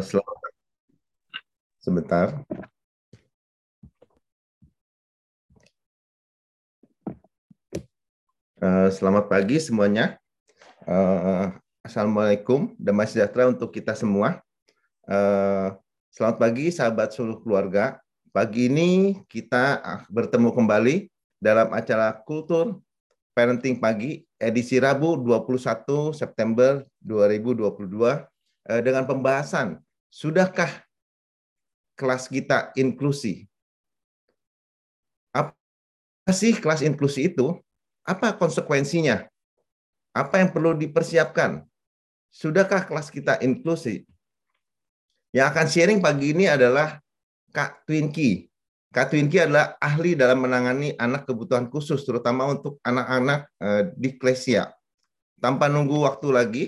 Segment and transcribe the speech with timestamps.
[0.00, 0.40] Selamat
[1.84, 2.28] sebentar.
[8.62, 10.16] Uh, selamat pagi semuanya.
[10.88, 11.52] Uh,
[11.82, 14.40] Assalamualaikum, damai sejahtera untuk kita semua.
[15.04, 15.76] Uh,
[16.14, 18.00] selamat pagi sahabat seluruh keluarga.
[18.32, 22.80] Pagi ini kita bertemu kembali dalam acara Kultur
[23.36, 27.82] Parenting Pagi edisi Rabu 21 September 2022
[28.22, 28.31] Eh,
[28.66, 29.82] dengan pembahasan
[30.12, 30.70] sudahkah
[31.96, 33.48] kelas kita inklusi?
[35.32, 35.54] Apa
[36.30, 37.56] sih kelas inklusi itu?
[38.04, 39.26] Apa konsekuensinya?
[40.12, 41.64] Apa yang perlu dipersiapkan?
[42.28, 44.04] Sudahkah kelas kita inklusi?
[45.32, 47.00] Yang akan sharing pagi ini adalah
[47.52, 48.52] Kak Twinky.
[48.92, 54.68] Kak Twinky adalah ahli dalam menangani anak kebutuhan khusus, terutama untuk anak-anak eh, di Klesia.
[55.40, 56.64] Tanpa nunggu waktu lagi,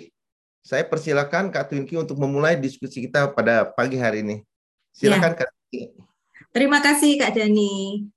[0.64, 4.36] saya persilakan Kak Twinky untuk memulai diskusi kita pada pagi hari ini.
[4.96, 5.45] Silakan ya.
[5.45, 5.80] Kak Twinky.
[6.56, 8.09] Terima kasih Kak Dani.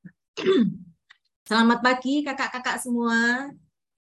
[1.43, 3.51] Selamat pagi kakak-kakak semua.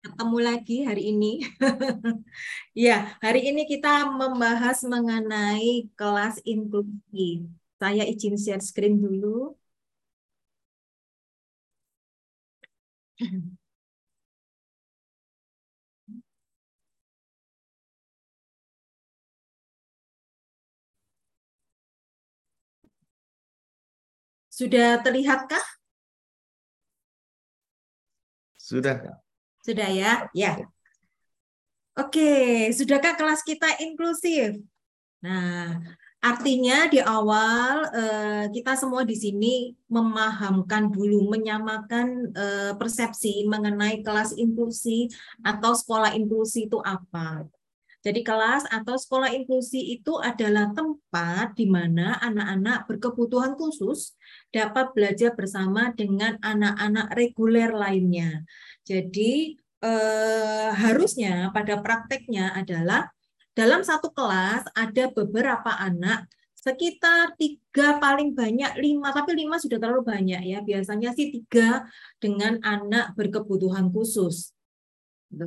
[0.04, 1.40] Ketemu lagi hari ini.
[2.76, 7.48] ya, hari ini kita membahas mengenai kelas inklusi.
[7.80, 9.56] Saya izin share screen dulu.
[24.54, 25.66] Sudah terlihatkah?
[28.54, 29.18] Sudah.
[29.66, 30.30] Sudah ya?
[30.30, 30.62] Ya.
[31.98, 34.62] Oke, sudahkah kelas kita inklusif?
[35.26, 35.82] Nah,
[36.22, 44.38] artinya di awal eh, kita semua di sini memahamkan dulu, menyamakan eh, persepsi mengenai kelas
[44.38, 45.10] inklusi
[45.42, 47.42] atau sekolah inklusi itu apa.
[48.04, 54.12] Jadi kelas atau sekolah inklusi itu adalah tempat di mana anak-anak berkebutuhan khusus
[54.52, 58.44] dapat belajar bersama dengan anak-anak reguler lainnya.
[58.84, 63.08] Jadi eh, harusnya pada prakteknya adalah
[63.56, 66.28] dalam satu kelas ada beberapa anak
[66.64, 71.84] sekitar tiga paling banyak lima tapi lima sudah terlalu banyak ya biasanya sih tiga
[72.16, 74.53] dengan anak berkebutuhan khusus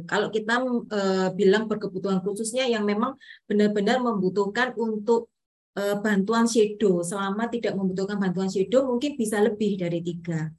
[0.08, 0.62] kalau kita
[0.92, 1.02] e,
[1.38, 3.16] bilang berkebutuhan khususnya yang memang
[3.48, 5.32] benar-benar membutuhkan untuk
[5.76, 10.52] e, bantuan shadow, selama tidak membutuhkan bantuan shadow mungkin bisa lebih dari tiga.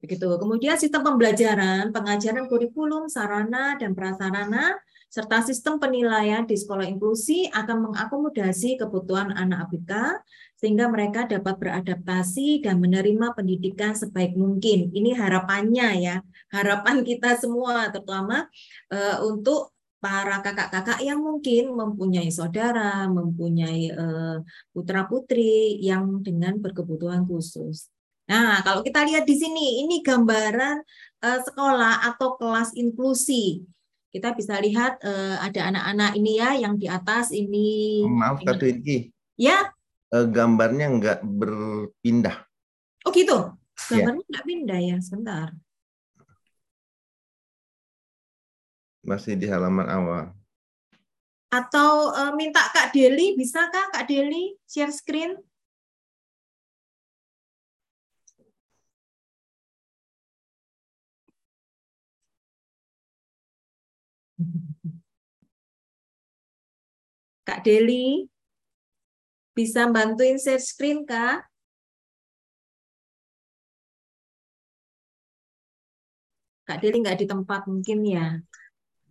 [0.00, 0.24] Begitu.
[0.24, 7.90] Kemudian sistem pembelajaran, pengajaran kurikulum, sarana dan prasarana serta sistem penilaian di sekolah inklusi akan
[7.90, 9.92] mengakomodasi kebutuhan anak ABK
[10.60, 14.92] sehingga mereka dapat beradaptasi dan menerima pendidikan sebaik mungkin.
[14.92, 16.16] Ini harapannya ya,
[16.52, 18.44] harapan kita semua terutama
[18.92, 19.72] uh, untuk
[20.04, 24.44] para kakak-kakak yang mungkin mempunyai saudara, mempunyai uh,
[24.76, 27.88] putra-putri yang dengan berkebutuhan khusus.
[28.28, 30.84] Nah, kalau kita lihat di sini, ini gambaran
[31.24, 33.64] uh, sekolah atau kelas inklusi
[34.10, 38.02] kita bisa lihat uh, ada anak-anak ini ya yang di atas ini.
[38.10, 39.14] Maaf Kak Twinky.
[39.38, 39.70] Ya.
[40.10, 42.42] Uh, gambarnya nggak berpindah.
[43.06, 43.54] Oh gitu.
[43.94, 44.02] Ya.
[44.02, 44.48] Gambarnya nggak ya.
[44.48, 44.96] pindah ya.
[44.98, 45.48] Sebentar.
[49.06, 50.24] Masih di halaman awal.
[51.50, 55.34] Atau uh, minta Kak Deli, bisa Kak Kak Deli share screen?
[67.46, 68.30] Kak Deli,
[69.60, 71.44] bisa bantuin share screen, Kak?
[76.64, 78.40] Kak Deli nggak di tempat mungkin ya?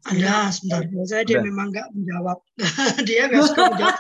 [0.10, 0.90] Ada, sebentar.
[1.06, 2.42] Saya dia memang nggak menjawab.
[3.08, 3.98] dia nggak suka menjawab.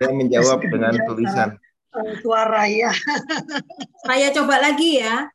[0.00, 1.48] Dia menjawab dengan tulisan.
[2.24, 2.90] Suara ya.
[4.08, 5.28] Saya coba lagi ya.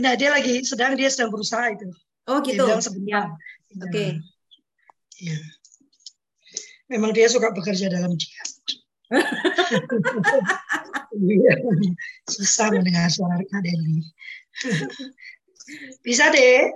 [0.00, 1.92] Nah, dia lagi sedang dia sedang berusaha itu.
[2.30, 2.64] Oh gitu.
[2.64, 3.26] Dia sebentar.
[3.28, 3.82] Ya.
[3.84, 3.90] Oke.
[3.90, 4.10] Okay.
[5.18, 5.38] Ya.
[6.88, 8.53] Memang dia suka bekerja dalam diam.
[12.32, 14.00] Susah mendengar suara Kak Deli.
[16.04, 16.72] Bisa deh.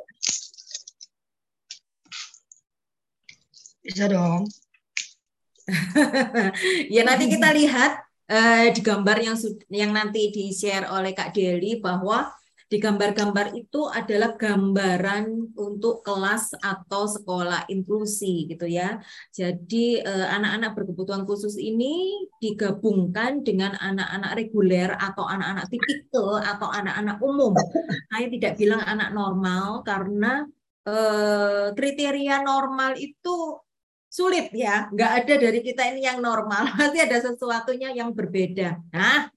[3.83, 4.49] Bisa dong.
[6.95, 8.01] ya nanti kita lihat
[8.33, 9.37] uh, di gambar yang
[9.69, 12.33] yang nanti di share oleh Kak Deli bahwa
[12.69, 19.00] di gambar-gambar itu adalah gambaran untuk kelas atau sekolah inklusi gitu ya.
[19.32, 22.12] Jadi eh, anak-anak berkebutuhan khusus ini
[22.44, 27.56] digabungkan dengan anak-anak reguler atau anak-anak tipikal atau anak-anak umum.
[28.12, 30.44] Saya tidak bilang anak normal karena
[30.85, 33.56] eh, kriteria normal itu
[34.12, 34.93] sulit ya.
[34.93, 36.69] Nggak ada dari kita ini yang normal.
[36.76, 38.76] Pasti ada sesuatunya yang berbeda.
[38.93, 39.32] Nah,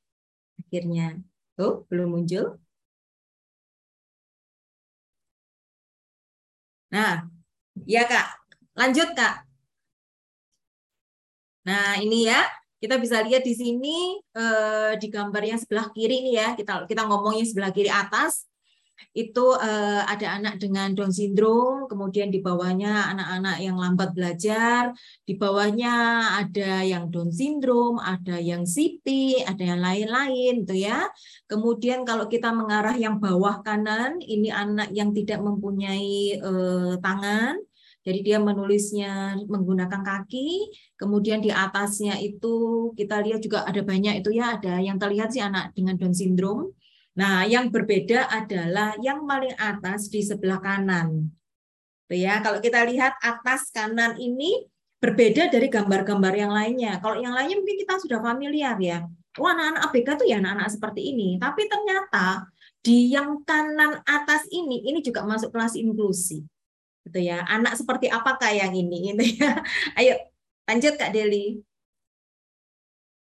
[0.59, 1.15] akhirnya.
[1.55, 2.59] Tuh, belum muncul.
[6.91, 7.25] Nah,
[7.87, 8.27] ya Kak.
[8.75, 9.47] Lanjut Kak.
[11.67, 12.43] Nah, ini ya.
[12.81, 16.57] Kita bisa lihat di sini eh, di gambar yang sebelah kiri ini ya.
[16.57, 18.50] Kita kita ngomongin sebelah kiri atas
[19.11, 24.95] itu uh, ada anak dengan Down syndrome, kemudian di bawahnya anak-anak yang lambat belajar,
[25.27, 25.93] di bawahnya
[26.39, 31.09] ada yang Down syndrome, ada yang CP, ada yang lain-lain, gitu ya.
[31.51, 37.59] Kemudian kalau kita mengarah yang bawah kanan, ini anak yang tidak mempunyai uh, tangan,
[38.01, 44.33] jadi dia menulisnya menggunakan kaki, kemudian di atasnya itu kita lihat juga ada banyak itu
[44.33, 46.73] ya, ada yang terlihat sih anak dengan Down syndrome,
[47.11, 51.27] Nah, yang berbeda adalah yang paling atas di sebelah kanan.
[52.11, 54.67] Ya, kalau kita lihat atas kanan ini
[54.99, 56.99] berbeda dari gambar-gambar yang lainnya.
[56.99, 59.07] Kalau yang lainnya mungkin kita sudah familiar ya.
[59.39, 61.39] Oh, anak-anak ABK tuh ya anak-anak seperti ini.
[61.39, 62.51] Tapi ternyata
[62.83, 66.43] di yang kanan atas ini ini juga masuk kelas inklusi.
[67.07, 67.47] Gitu ya.
[67.47, 69.63] Anak seperti apakah yang ini gitu ya.
[69.99, 70.19] Ayo
[70.67, 71.63] lanjut Kak Deli.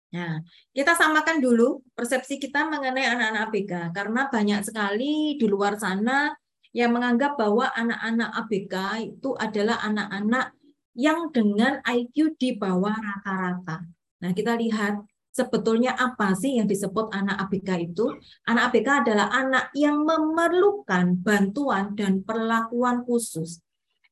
[0.09, 0.41] Nah,
[0.73, 6.33] kita samakan dulu persepsi kita mengenai anak-anak ABK karena banyak sekali di luar sana
[6.73, 8.75] yang menganggap bahwa anak-anak ABK
[9.05, 10.57] itu adalah anak-anak
[10.97, 13.85] yang dengan IQ di bawah rata-rata.
[14.25, 14.97] Nah, kita lihat
[15.29, 18.09] sebetulnya apa sih yang disebut anak ABK itu?
[18.49, 23.61] Anak ABK adalah anak yang memerlukan bantuan dan perlakuan khusus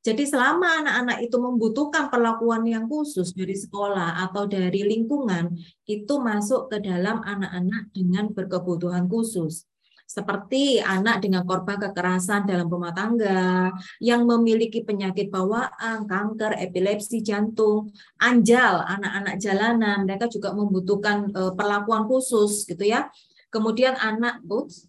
[0.07, 6.71] jadi selama anak-anak itu membutuhkan perlakuan yang khusus dari sekolah atau dari lingkungan, itu masuk
[6.71, 9.67] ke dalam anak-anak dengan berkebutuhan khusus.
[10.07, 17.91] Seperti anak dengan korban kekerasan dalam rumah tangga, yang memiliki penyakit bawaan, kanker, epilepsi, jantung,
[18.23, 23.11] anjal, anak-anak jalanan, mereka juga membutuhkan eh, perlakuan khusus gitu ya.
[23.51, 24.87] Kemudian anak, oops,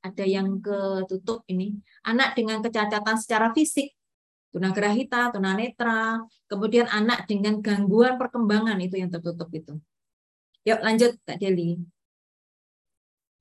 [0.00, 1.76] ada yang ketutup ini,
[2.08, 3.95] anak dengan kecacatan secara fisik
[4.54, 9.76] tunagrahita, tunanetra, kemudian anak dengan gangguan perkembangan itu yang tertutup itu.
[10.66, 11.78] Yuk lanjut Kak Deli.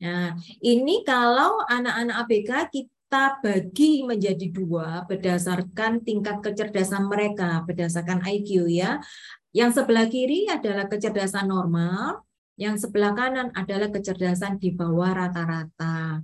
[0.03, 8.67] Nah, ini kalau anak-anak ABK kita bagi menjadi dua berdasarkan tingkat kecerdasan mereka, berdasarkan IQ
[8.69, 8.99] ya.
[9.55, 12.27] Yang sebelah kiri adalah kecerdasan normal,
[12.59, 16.23] yang sebelah kanan adalah kecerdasan di bawah rata-rata.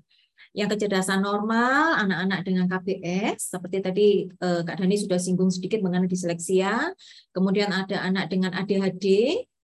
[0.52, 6.12] Yang kecerdasan normal, anak-anak dengan KBS, seperti tadi eh, Kak Dani sudah singgung sedikit mengenai
[6.12, 6.92] disleksia.
[7.32, 9.06] Kemudian ada anak dengan ADHD,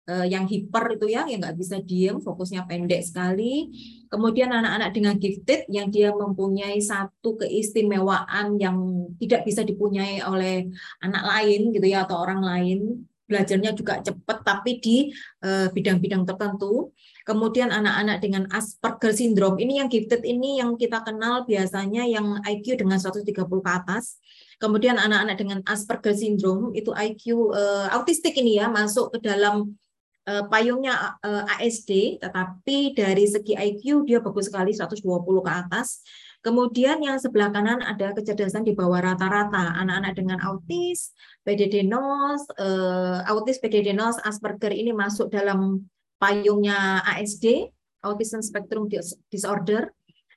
[0.07, 3.73] eh, yang hiper itu ya, yang nggak bisa diem, fokusnya pendek sekali.
[4.13, 8.77] Kemudian anak-anak dengan gifted, yang dia mempunyai satu keistimewaan yang
[9.17, 10.69] tidak bisa dipunyai oleh
[11.01, 13.09] anak lain gitu ya, atau orang lain.
[13.27, 15.09] Belajarnya juga cepat, tapi di
[15.41, 16.93] eh, bidang-bidang tertentu.
[17.27, 22.79] Kemudian anak-anak dengan Asperger syndrome, ini yang gifted ini yang kita kenal biasanya yang IQ
[22.79, 24.23] dengan 130 ke atas.
[24.63, 29.75] Kemudian anak-anak dengan Asperger syndrome itu IQ uh, eh, autistik ini ya masuk ke dalam
[30.31, 35.03] uh, payungnya uh, eh, ASD, tetapi dari segi IQ dia bagus sekali 120
[35.43, 36.07] ke atas.
[36.47, 39.75] Kemudian yang sebelah kanan ada kecerdasan di bawah rata-rata.
[39.83, 41.11] Anak-anak dengan autis,
[41.43, 45.83] PDD-NOS, uh, autis, PDD-NOS, Asperger ini masuk dalam
[46.17, 47.73] payungnya ASD,
[48.05, 48.89] Autism Spectrum
[49.33, 49.91] Disorder,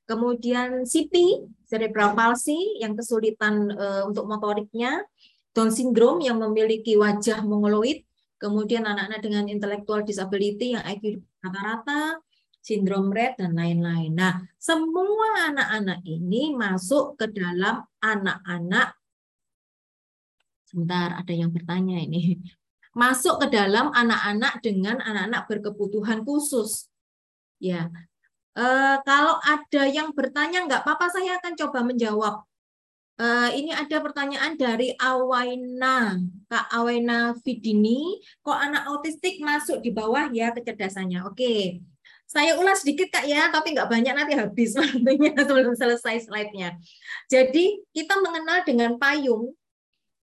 [0.09, 5.05] kemudian CP, cerebral palsy yang kesulitan uh, untuk motoriknya,
[5.53, 8.05] Down syndrome yang memiliki wajah mongoloid,
[8.39, 12.21] kemudian anak-anak dengan intellectual disability yang IQ rata-rata,
[12.63, 14.13] sindrom Rett dan lain-lain.
[14.13, 18.95] Nah, semua anak-anak ini masuk ke dalam anak-anak.
[20.69, 22.37] Sebentar, ada yang bertanya ini
[22.93, 26.89] masuk ke dalam anak-anak dengan anak-anak berkebutuhan khusus.
[27.61, 27.91] Ya,
[28.55, 28.65] e,
[29.05, 32.35] kalau ada yang bertanya nggak apa-apa, saya akan coba menjawab.
[33.19, 33.25] E,
[33.59, 36.17] ini ada pertanyaan dari Awaina,
[36.49, 41.27] Kak Awaina Vidini, kok anak autistik masuk di bawah ya kecerdasannya?
[41.27, 41.83] Oke,
[42.29, 46.77] saya ulas sedikit Kak ya, tapi nggak banyak nanti habis waktunya sebelum selesai slide-nya.
[47.29, 49.53] Jadi kita mengenal dengan payung,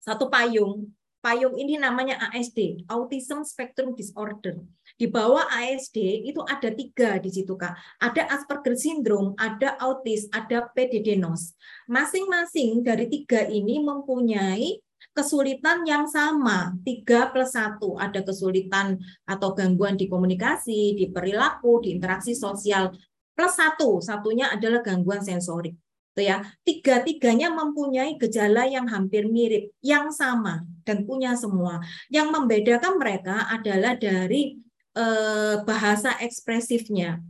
[0.02, 0.86] satu payung
[1.20, 4.60] payung ini namanya ASD, Autism Spectrum Disorder.
[4.96, 7.76] Di bawah ASD itu ada tiga di situ kak.
[8.00, 11.56] Ada Asperger Syndrome, ada autis, ada PDD-NOS.
[11.90, 14.80] Masing-masing dari tiga ini mempunyai
[15.12, 17.96] kesulitan yang sama, tiga plus satu.
[17.96, 22.92] Ada kesulitan atau gangguan di komunikasi, di perilaku, di interaksi sosial.
[23.36, 25.76] Plus satu, satunya adalah gangguan sensorik.
[26.16, 31.84] Tuh ya, tiga-tiganya mempunyai gejala yang hampir mirip, yang sama dan punya semua.
[32.08, 34.56] Yang membedakan mereka adalah dari
[34.96, 37.20] eh, bahasa ekspresifnya.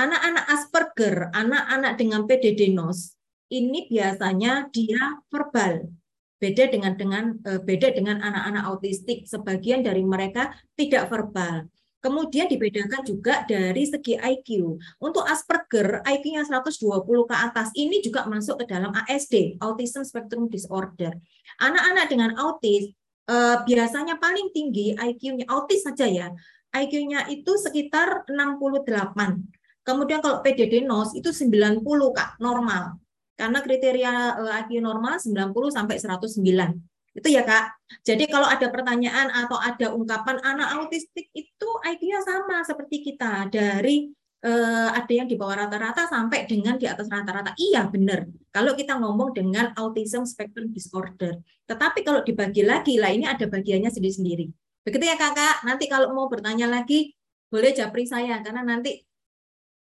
[0.00, 3.20] Anak-anak Asperger, anak-anak dengan PDD NOS,
[3.52, 5.92] ini biasanya dia verbal.
[6.40, 11.68] Beda dengan dengan eh, beda dengan anak-anak autistik, sebagian dari mereka tidak verbal.
[12.02, 14.74] Kemudian dibedakan juga dari segi IQ.
[14.98, 21.14] Untuk Asperger, IQ-nya 120 ke atas, ini juga masuk ke dalam ASD, Autism Spectrum Disorder.
[21.62, 22.90] Anak-anak dengan autis
[23.30, 26.26] eh, biasanya paling tinggi IQ-nya, autis saja ya,
[26.74, 29.86] IQ-nya itu sekitar 68.
[29.86, 32.98] Kemudian kalau PDD NOS itu 90 Kak, normal.
[33.38, 36.91] Karena kriteria eh, IQ normal 90 sampai 109.
[37.12, 37.76] Itu ya Kak.
[38.00, 44.08] Jadi kalau ada pertanyaan atau ada ungkapan anak autistik itu IQ-nya sama seperti kita dari
[44.42, 47.52] eh, ada yang di bawah rata-rata sampai dengan di atas rata-rata.
[47.60, 48.24] Iya benar.
[48.48, 51.36] Kalau kita ngomong dengan autism spectrum disorder.
[51.68, 54.48] Tetapi kalau dibagi lagi lah ini ada bagiannya sendiri-sendiri.
[54.82, 55.68] Begitu ya Kakak.
[55.68, 57.12] Nanti kalau mau bertanya lagi
[57.52, 59.04] boleh japri saya karena nanti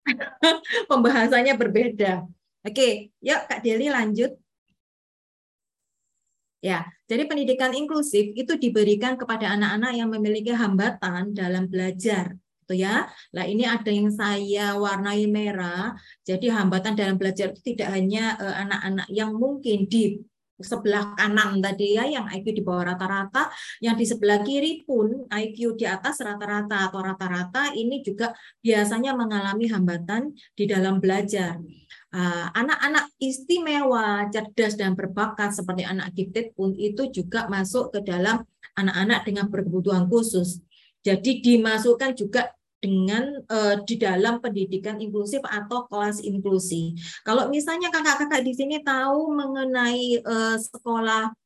[0.92, 2.28] pembahasannya berbeda.
[2.66, 4.36] Oke, yuk Kak Deli lanjut.
[6.64, 12.32] Ya, jadi pendidikan inklusif itu diberikan kepada anak-anak yang memiliki hambatan dalam belajar,
[12.66, 13.06] gitu ya.
[13.36, 15.94] Nah, ini ada yang saya warnai merah.
[16.26, 20.18] Jadi hambatan dalam belajar itu tidak hanya eh, anak-anak yang mungkin di
[20.56, 23.52] sebelah kanan tadi ya yang IQ di bawah rata-rata,
[23.84, 28.32] yang di sebelah kiri pun IQ di atas rata-rata atau rata-rata ini juga
[28.64, 31.60] biasanya mengalami hambatan di dalam belajar.
[32.16, 38.40] Ah, anak-anak istimewa, cerdas dan berbakat seperti anak gifted pun itu juga masuk ke dalam
[38.72, 40.64] anak-anak dengan berkebutuhan khusus.
[41.04, 46.96] Jadi dimasukkan juga dengan uh, di dalam pendidikan inklusif atau kelas inklusi.
[47.20, 51.36] Kalau misalnya kakak-kakak di sini tahu mengenai uh, sekolah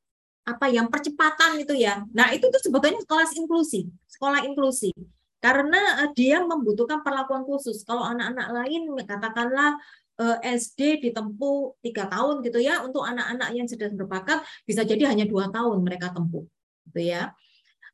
[0.47, 2.07] apa yang percepatan itu ya.
[2.15, 4.95] Nah, itu tuh sebetulnya kelas inklusi, sekolah inklusi.
[5.41, 7.81] Karena dia membutuhkan perlakuan khusus.
[7.89, 10.00] Kalau anak-anak lain katakanlah Eh,
[10.45, 15.49] SD ditempuh tiga tahun gitu ya untuk anak-anak yang sedang berbakat bisa jadi hanya dua
[15.49, 16.45] tahun mereka tempuh
[16.89, 17.33] gitu ya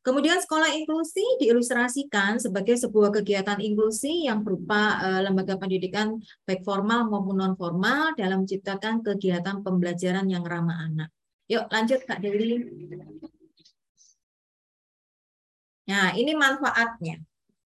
[0.07, 7.11] Kemudian sekolah inklusi diilustrasikan sebagai sebuah kegiatan inklusi yang berupa uh, lembaga pendidikan baik formal
[7.11, 11.11] maupun non formal dalam menciptakan kegiatan pembelajaran yang ramah anak.
[11.51, 12.55] Yuk lanjut Kak Dewi.
[15.91, 17.19] Nah, ini manfaatnya.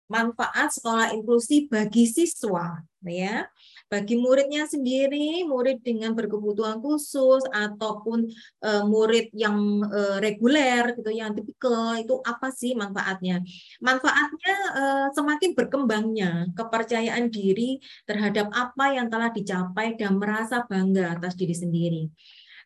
[0.08, 3.52] Manfaat sekolah inklusi bagi siswa, ya
[3.90, 8.30] bagi muridnya sendiri, murid dengan berkebutuhan khusus ataupun
[8.62, 13.42] uh, murid yang uh, reguler gitu, yang tipikal itu apa sih manfaatnya?
[13.82, 21.34] Manfaatnya uh, semakin berkembangnya kepercayaan diri terhadap apa yang telah dicapai dan merasa bangga atas
[21.34, 22.02] diri sendiri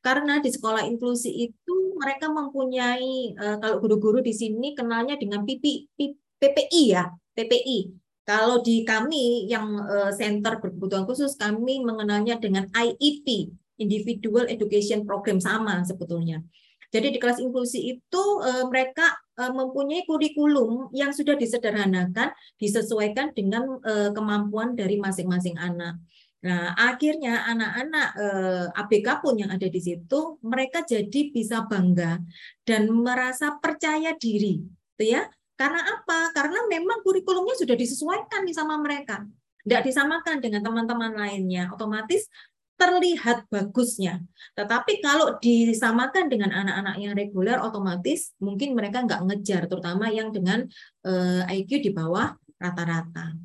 [0.05, 5.89] karena di sekolah inklusi itu mereka mempunyai kalau guru-guru di sini kenalnya dengan PP,
[6.37, 13.53] PPI ya PPI kalau di kami yang uh, center berkebutuhan khusus, kami mengenalnya dengan IEP,
[13.77, 16.41] Individual Education Program sama sebetulnya.
[16.89, 23.79] Jadi di kelas inklusi itu uh, mereka uh, mempunyai kurikulum yang sudah disederhanakan, disesuaikan dengan
[24.17, 26.01] kemampuan dari masing-masing anak.
[26.45, 32.21] Nah, akhirnya anak-anak eh, ABK pun yang ada di situ, mereka jadi bisa bangga
[32.69, 35.25] dan merasa percaya diri, gitu ya.
[35.55, 36.35] Karena apa?
[36.35, 39.23] Karena memang kurikulumnya sudah disesuaikan nih sama mereka.
[39.65, 41.71] Tidak disamakan dengan teman-teman lainnya.
[41.73, 42.27] Otomatis
[42.75, 44.19] terlihat bagusnya.
[44.59, 50.67] Tetapi kalau disamakan dengan anak-anak yang reguler, otomatis mungkin mereka nggak ngejar, terutama yang dengan
[51.07, 53.39] eh, IQ di bawah rata-rata.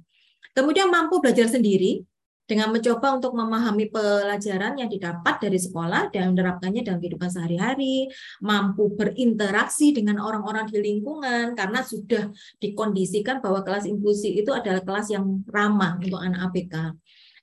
[0.58, 2.04] Kemudian mampu belajar sendiri,
[2.50, 8.10] dengan mencoba untuk memahami pelajaran yang didapat dari sekolah dan menerapkannya dalam kehidupan sehari-hari,
[8.42, 15.14] mampu berinteraksi dengan orang-orang di lingkungan karena sudah dikondisikan bahwa kelas inklusi itu adalah kelas
[15.14, 16.76] yang ramah untuk anak ABK.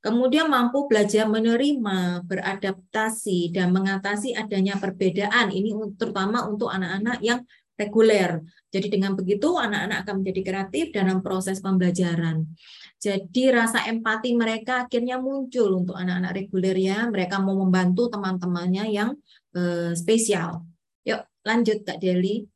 [0.02, 5.50] Kemudian mampu belajar menerima, beradaptasi, dan mengatasi adanya perbedaan.
[5.50, 7.42] Ini terutama untuk anak-anak yang
[7.74, 8.42] reguler.
[8.72, 12.48] Jadi dengan begitu anak-anak akan menjadi kreatif dalam proses pembelajaran.
[12.96, 17.04] Jadi rasa empati mereka akhirnya muncul untuk anak-anak reguler ya.
[17.12, 19.10] Mereka mau membantu teman-temannya yang
[19.52, 20.64] eh, spesial.
[21.04, 22.48] Yuk lanjut Kak Deli.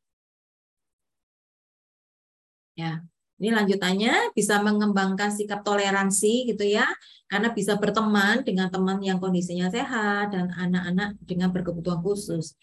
[2.79, 3.05] Ya,
[3.37, 6.89] ini lanjutannya bisa mengembangkan sikap toleransi gitu ya,
[7.29, 12.57] karena bisa berteman dengan teman yang kondisinya sehat dan anak-anak dengan berkebutuhan khusus.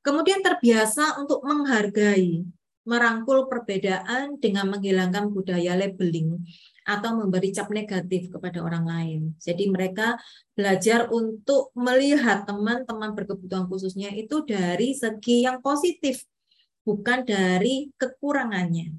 [0.00, 2.48] Kemudian terbiasa untuk menghargai,
[2.88, 6.40] merangkul perbedaan dengan menghilangkan budaya labeling
[6.88, 9.20] atau memberi cap negatif kepada orang lain.
[9.36, 10.16] Jadi mereka
[10.56, 16.24] belajar untuk melihat teman-teman berkebutuhan khususnya itu dari segi yang positif,
[16.88, 18.96] bukan dari kekurangannya.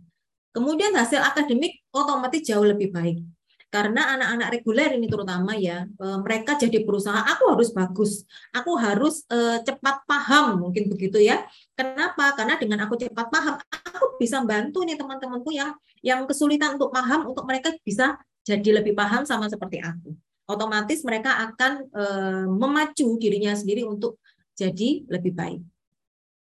[0.53, 3.25] Kemudian hasil akademik otomatis jauh lebih baik
[3.69, 9.25] karena anak-anak reguler ini terutama ya eh, mereka jadi berusaha aku harus bagus aku harus
[9.29, 11.45] uh, cepat paham mungkin begitu ya.
[11.77, 12.33] Kenapa?
[12.35, 15.71] Karena dengan aku cepat paham aku bisa bantu nih teman-temanku yang
[16.03, 20.15] yang kesulitan untuk paham untuk mereka bisa jadi lebih paham sama seperti aku.
[20.49, 24.17] Otomatis mereka akan uh, memacu dirinya sendiri untuk
[24.57, 25.61] jadi lebih baik.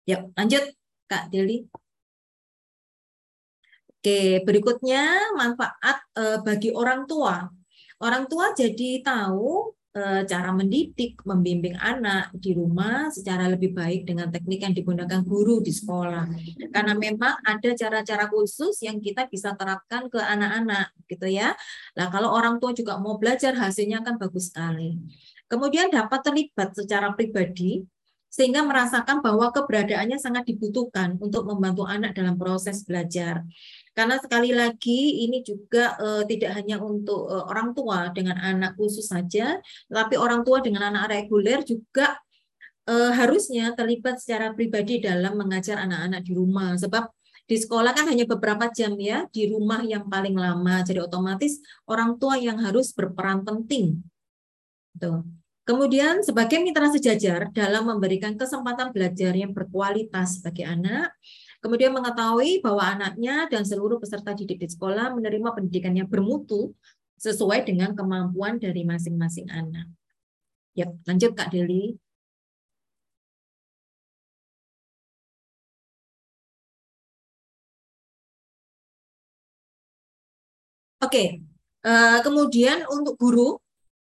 [0.09, 0.65] Ya lanjut
[1.07, 1.69] kak Deli
[4.03, 7.47] Oke, berikutnya manfaat uh, bagi orang tua.
[8.03, 14.27] Orang tua jadi tahu uh, cara mendidik, membimbing anak di rumah secara lebih baik dengan
[14.27, 16.27] teknik yang digunakan guru di sekolah.
[16.75, 21.55] Karena memang ada cara-cara khusus yang kita bisa terapkan ke anak-anak, gitu ya.
[21.95, 24.99] Nah, kalau orang tua juga mau belajar, hasilnya akan bagus sekali.
[25.47, 27.87] Kemudian dapat terlibat secara pribadi
[28.33, 33.45] sehingga merasakan bahwa keberadaannya sangat dibutuhkan untuk membantu anak dalam proses belajar.
[33.93, 39.05] Karena sekali lagi ini juga uh, tidak hanya untuk uh, orang tua dengan anak khusus
[39.05, 42.17] saja, tapi orang tua dengan anak reguler juga
[42.89, 46.73] uh, harusnya terlibat secara pribadi dalam mengajar anak-anak di rumah.
[46.81, 47.05] Sebab
[47.45, 50.81] di sekolah kan hanya beberapa jam ya, di rumah yang paling lama.
[50.81, 54.01] Jadi otomatis orang tua yang harus berperan penting.
[54.97, 55.21] Tuh.
[55.63, 61.15] Kemudian sebagai mitra sejajar dalam memberikan kesempatan belajar yang berkualitas bagi anak,
[61.63, 66.75] Kemudian mengetahui bahwa anaknya dan seluruh peserta didik di sekolah menerima pendidikan yang bermutu
[67.23, 69.87] sesuai dengan kemampuan dari masing-masing anak.
[70.75, 71.95] Ya, lanjut Kak Deli.
[81.03, 81.43] Oke,
[81.87, 83.59] uh, kemudian untuk guru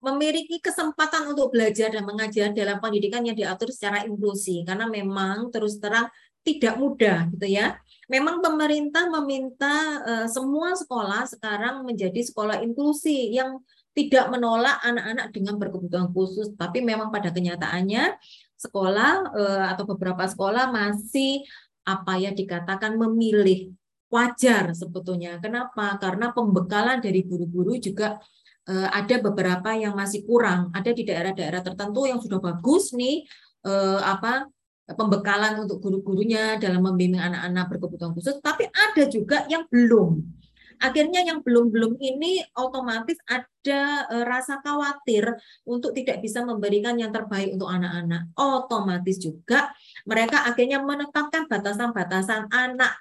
[0.00, 5.76] memiliki kesempatan untuk belajar dan mengajar dalam pendidikan yang diatur secara inklusi karena memang terus
[5.76, 6.08] terang
[6.40, 7.76] tidak mudah gitu ya.
[8.10, 13.62] Memang pemerintah meminta uh, semua sekolah sekarang menjadi sekolah inklusi yang
[13.94, 18.16] tidak menolak anak-anak dengan berkebutuhan khusus, tapi memang pada kenyataannya
[18.58, 21.44] sekolah uh, atau beberapa sekolah masih
[21.84, 23.72] apa ya dikatakan memilih
[24.10, 25.38] wajar sebetulnya.
[25.38, 25.96] Kenapa?
[26.02, 28.18] Karena pembekalan dari guru-guru juga
[28.66, 30.74] uh, ada beberapa yang masih kurang.
[30.74, 33.24] Ada di daerah-daerah tertentu yang sudah bagus nih
[33.66, 34.50] uh, apa
[34.94, 40.40] pembekalan untuk guru-gurunya dalam membimbing anak-anak berkebutuhan khusus, tapi ada juga yang belum.
[40.80, 45.28] Akhirnya yang belum-belum ini otomatis ada e, rasa khawatir
[45.68, 48.32] untuk tidak bisa memberikan yang terbaik untuk anak-anak.
[48.32, 49.68] Otomatis juga
[50.08, 52.96] mereka akhirnya menetapkan batasan-batasan anak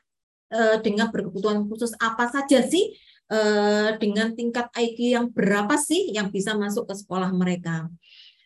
[0.51, 2.99] e, dengan berkebutuhan khusus apa saja sih
[3.31, 3.39] e,
[3.95, 7.87] dengan tingkat IQ yang berapa sih yang bisa masuk ke sekolah mereka.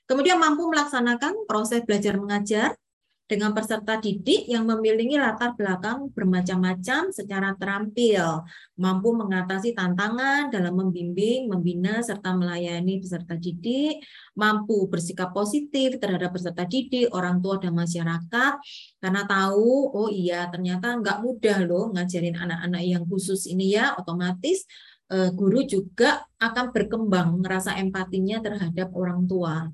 [0.05, 2.77] Kemudian mampu melaksanakan proses belajar mengajar
[3.23, 8.43] dengan peserta didik yang memiliki latar belakang bermacam-macam secara terampil,
[8.75, 14.03] mampu mengatasi tantangan dalam membimbing, membina, serta melayani peserta didik,
[14.35, 18.53] mampu bersikap positif terhadap peserta didik, orang tua, dan masyarakat,
[18.99, 24.67] karena tahu, oh iya ternyata nggak mudah loh ngajarin anak-anak yang khusus ini ya, otomatis
[25.15, 29.71] eh, guru juga akan berkembang merasa empatinya terhadap orang tua.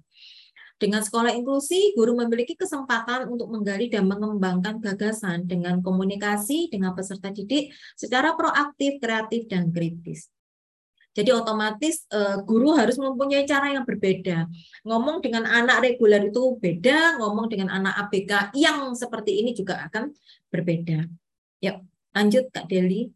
[0.79, 7.35] Dengan sekolah inklusi, guru memiliki kesempatan untuk menggali dan mengembangkan gagasan dengan komunikasi dengan peserta
[7.35, 10.31] didik secara proaktif, kreatif, dan kritis.
[11.11, 14.47] Jadi otomatis uh, guru harus mempunyai cara yang berbeda.
[14.87, 20.15] Ngomong dengan anak reguler itu beda, ngomong dengan anak ABK yang seperti ini juga akan
[20.47, 21.11] berbeda.
[21.59, 21.77] Yuk,
[22.15, 23.11] lanjut Kak Deli.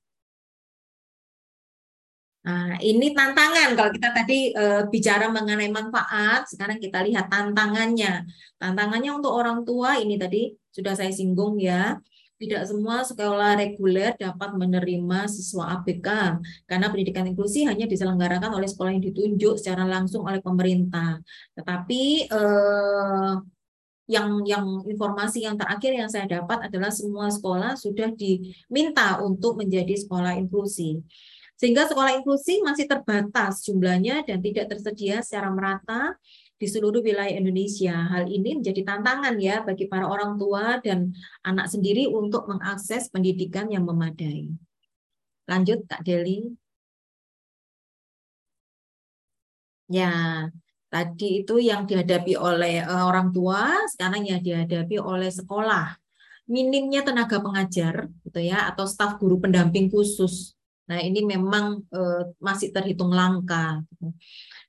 [2.44, 8.28] Nah, ini tantangan kalau kita tadi e, bicara mengenai manfaat, sekarang kita lihat tantangannya.
[8.60, 11.96] Tantangannya untuk orang tua ini tadi sudah saya singgung ya.
[12.36, 16.08] Tidak semua sekolah reguler dapat menerima siswa ABK
[16.68, 21.24] karena pendidikan inklusi hanya diselenggarakan oleh sekolah yang ditunjuk secara langsung oleh pemerintah.
[21.56, 23.34] Tetapi eh,
[24.12, 29.96] yang yang informasi yang terakhir yang saya dapat adalah semua sekolah sudah diminta untuk menjadi
[29.96, 31.00] sekolah inklusi.
[31.64, 36.12] Sehingga sekolah inklusi masih terbatas jumlahnya dan tidak tersedia secara merata
[36.60, 37.96] di seluruh wilayah Indonesia.
[38.12, 43.72] Hal ini menjadi tantangan ya bagi para orang tua dan anak sendiri untuk mengakses pendidikan
[43.72, 44.52] yang memadai.
[45.48, 46.52] Lanjut Kak Deli.
[49.88, 50.12] Ya,
[50.92, 55.96] tadi itu yang dihadapi oleh eh, orang tua, sekarang yang dihadapi oleh sekolah.
[56.44, 60.53] minimnya tenaga pengajar gitu ya atau staf guru pendamping khusus.
[60.84, 63.80] Nah, ini memang uh, masih terhitung langka.
[63.88, 64.12] Gitu.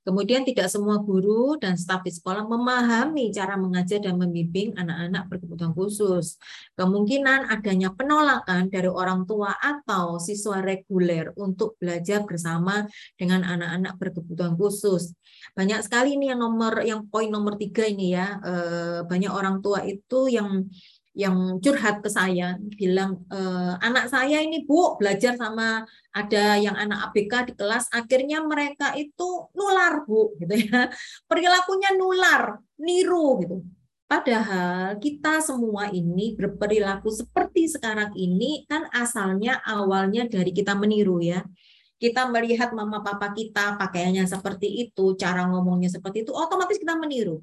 [0.05, 5.73] Kemudian tidak semua guru dan staf di sekolah memahami cara mengajar dan membimbing anak-anak berkebutuhan
[5.73, 6.37] khusus.
[6.77, 12.85] Kemungkinan adanya penolakan dari orang tua atau siswa reguler untuk belajar bersama
[13.17, 15.17] dengan anak-anak berkebutuhan khusus.
[15.57, 19.89] Banyak sekali ini yang nomor yang poin nomor tiga ini ya, eh, banyak orang tua
[19.89, 20.69] itu yang
[21.15, 23.39] yang curhat ke saya bilang e,
[23.79, 29.47] anak saya ini bu belajar sama ada yang anak ABK di kelas akhirnya mereka itu
[29.55, 30.91] nular bu gitu ya.
[31.31, 33.57] Perilakunya nular niru gitu.
[34.05, 41.47] Padahal kita semua ini berperilaku seperti sekarang ini kan asalnya awalnya dari kita meniru ya.
[41.95, 47.39] Kita melihat mama papa kita pakaiannya seperti itu cara ngomongnya seperti itu otomatis kita meniru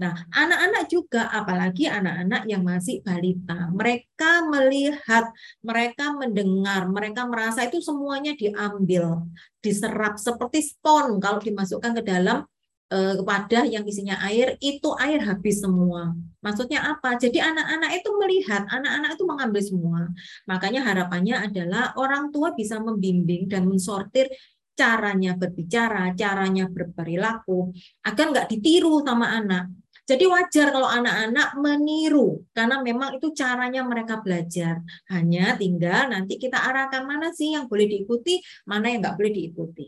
[0.00, 5.28] Nah, anak-anak juga, apalagi anak-anak yang masih balita, mereka melihat,
[5.60, 9.28] mereka mendengar, mereka merasa itu semuanya diambil,
[9.60, 12.48] diserap seperti spon kalau dimasukkan ke dalam
[12.88, 16.16] eh, wadah yang isinya air, itu air habis semua.
[16.40, 17.20] Maksudnya apa?
[17.20, 20.00] Jadi anak-anak itu melihat, anak-anak itu mengambil semua.
[20.48, 24.32] Makanya harapannya adalah orang tua bisa membimbing dan mensortir
[24.80, 27.68] caranya berbicara, caranya berperilaku,
[28.00, 29.68] agar nggak ditiru sama anak.
[30.10, 34.82] Jadi wajar kalau anak-anak meniru karena memang itu caranya mereka belajar.
[35.06, 39.86] Hanya tinggal nanti kita arahkan mana sih yang boleh diikuti, mana yang nggak boleh diikuti.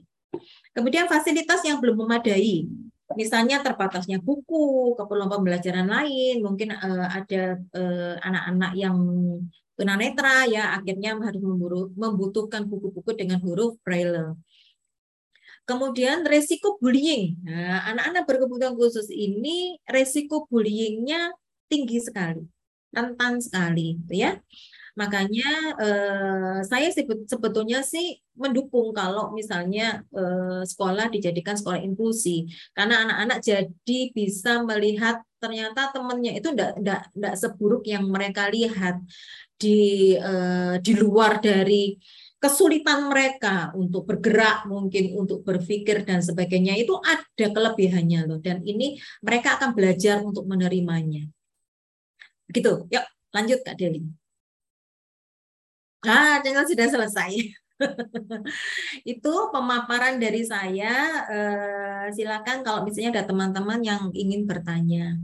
[0.71, 2.71] Kemudian fasilitas yang belum memadai,
[3.19, 8.97] misalnya terbatasnya buku, keperluan pembelajaran lain, mungkin uh, ada uh, anak-anak yang
[9.75, 11.43] tunanetra ya akhirnya harus
[11.99, 14.39] membutuhkan buku-buku dengan huruf braille.
[15.62, 17.38] Kemudian resiko bullying.
[17.46, 21.31] Nah, anak-anak berkebutuhan khusus ini resiko bullyingnya
[21.70, 22.42] tinggi sekali,
[22.90, 24.42] rentan sekali, gitu ya.
[24.92, 25.48] Makanya
[25.81, 26.88] eh, saya
[27.25, 32.44] sebetulnya sih mendukung kalau misalnya eh, sekolah dijadikan sekolah inklusi,
[32.77, 39.01] karena anak-anak jadi bisa melihat ternyata temannya itu tidak seburuk yang mereka lihat
[39.57, 41.96] di eh, di luar dari
[42.43, 48.43] kesulitan mereka untuk bergerak, mungkin untuk berpikir dan sebagainya itu ada kelebihannya loh.
[48.43, 51.23] Dan ini mereka akan belajar untuk menerimanya.
[52.51, 52.91] Begitu.
[52.91, 54.03] Yuk, lanjut Kak Deli.
[56.03, 57.31] Ah, channel sudah selesai.
[59.15, 61.23] itu pemaparan dari saya.
[61.31, 65.15] Eh, silakan kalau misalnya ada teman-teman yang ingin bertanya.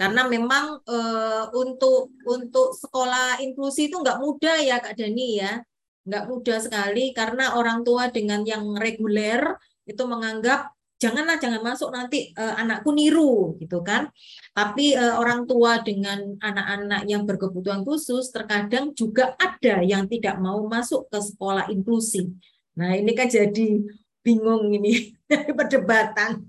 [0.00, 5.60] Karena memang eh, untuk untuk sekolah inklusi itu nggak mudah ya Kak Dani ya
[6.08, 12.34] nggak mudah sekali karena orang tua dengan yang reguler itu menganggap janganlah jangan masuk nanti
[12.34, 14.10] uh, anakku niru gitu kan.
[14.52, 20.58] Tapi uh, orang tua dengan anak-anak yang berkebutuhan khusus terkadang juga ada yang tidak mau
[20.66, 22.34] masuk ke sekolah inklusi.
[22.74, 23.78] Nah ini kan jadi
[24.26, 25.14] bingung ini
[25.58, 26.42] perdebatan.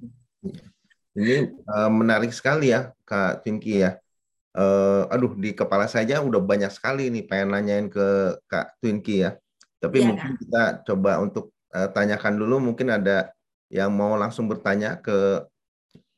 [1.13, 4.01] Ini uh, menarik sekali ya kak Tinki ya.
[4.49, 9.37] Uh, aduh di kepala saja udah banyak sekali nih pengen nanyain ke kak Twinky ya
[9.79, 10.39] tapi ya, mungkin kan?
[10.43, 13.31] kita coba untuk uh, tanyakan dulu mungkin ada
[13.71, 15.47] yang mau langsung bertanya ke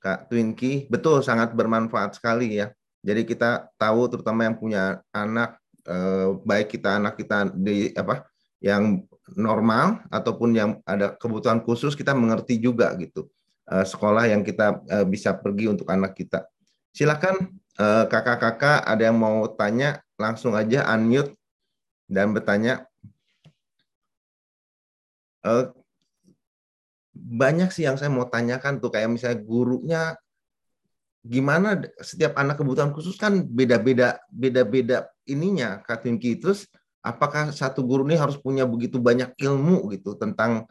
[0.02, 0.90] Kak Twinky.
[0.90, 2.74] Betul sangat bermanfaat sekali ya.
[3.06, 8.26] Jadi kita tahu terutama yang punya anak uh, baik kita anak kita di apa
[8.62, 9.06] yang
[9.38, 13.30] normal ataupun yang ada kebutuhan khusus kita mengerti juga gitu.
[13.70, 16.50] Uh, sekolah yang kita uh, bisa pergi untuk anak kita.
[16.92, 21.34] Silakan kakak-kakak ada yang mau tanya langsung aja unmute
[22.06, 22.91] dan bertanya
[25.46, 25.74] uh,
[27.12, 30.04] banyak sih yang saya mau tanyakan tuh kayak misalnya gurunya
[31.22, 36.66] gimana setiap anak kebutuhan khusus kan beda-beda beda-beda ininya Katinki terus
[37.06, 40.66] apakah satu guru ini harus punya begitu banyak ilmu gitu tentang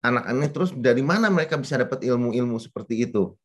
[0.00, 3.36] anak-anak terus dari mana mereka bisa dapat ilmu-ilmu seperti itu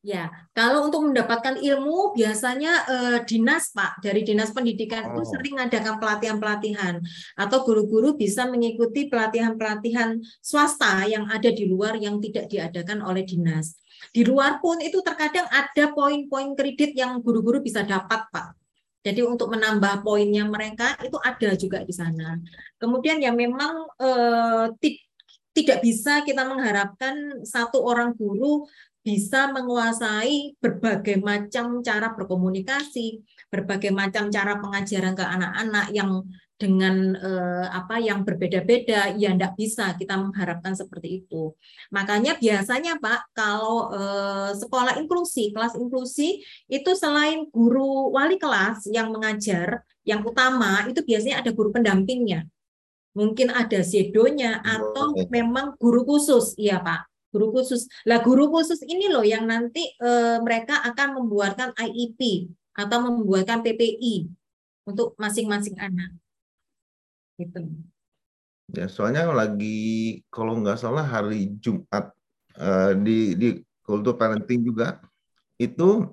[0.00, 5.20] Ya, kalau untuk mendapatkan ilmu biasanya eh, dinas Pak dari dinas pendidikan oh.
[5.20, 7.04] itu sering mengadakan pelatihan-pelatihan
[7.36, 13.76] atau guru-guru bisa mengikuti pelatihan-pelatihan swasta yang ada di luar yang tidak diadakan oleh dinas.
[14.08, 18.56] Di luar pun itu terkadang ada poin-poin kredit yang guru-guru bisa dapat Pak.
[19.00, 22.36] Jadi untuk menambah poinnya mereka itu ada juga di sana.
[22.76, 24.66] Kemudian yang memang eh,
[25.50, 28.64] tidak bisa kita mengharapkan satu orang guru
[29.00, 36.28] bisa menguasai berbagai macam cara berkomunikasi, berbagai macam cara pengajaran ke anak-anak yang
[36.60, 41.56] dengan eh, apa yang berbeda-beda ya tidak bisa kita mengharapkan seperti itu.
[41.88, 49.08] Makanya biasanya Pak kalau eh, sekolah inklusi kelas inklusi itu selain guru wali kelas yang
[49.08, 52.44] mengajar yang utama itu biasanya ada guru pendampingnya.
[53.16, 57.86] Mungkin ada sedonya atau memang guru khusus iya Pak guru khusus.
[58.06, 64.30] Lah guru khusus ini loh yang nanti eh, mereka akan membuatkan IEP atau membuatkan PPI
[64.86, 66.10] untuk masing-masing anak.
[67.38, 67.60] Gitu.
[68.70, 72.14] Ya, soalnya lagi kalau nggak salah hari Jumat
[72.54, 73.48] uh, di di
[73.82, 75.02] kultur parenting juga
[75.58, 76.06] itu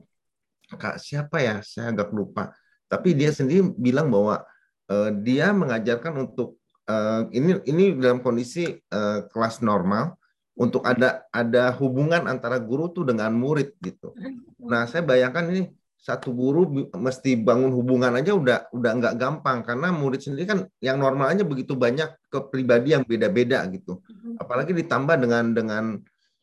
[0.65, 1.61] kak siapa ya?
[1.61, 2.49] Saya agak lupa.
[2.89, 4.41] Tapi dia sendiri bilang bahwa
[4.89, 6.57] uh, dia mengajarkan untuk
[6.89, 10.17] uh, ini ini dalam kondisi uh, kelas normal
[10.57, 14.11] untuk ada ada hubungan antara guru tuh dengan murid gitu.
[14.57, 19.91] Nah saya bayangkan ini satu guru mesti bangun hubungan aja udah udah nggak gampang karena
[19.91, 24.01] murid sendiri kan yang normalnya begitu banyak kepribadi yang beda-beda gitu.
[24.01, 24.33] Mm-hmm.
[24.41, 25.83] Apalagi ditambah dengan dengan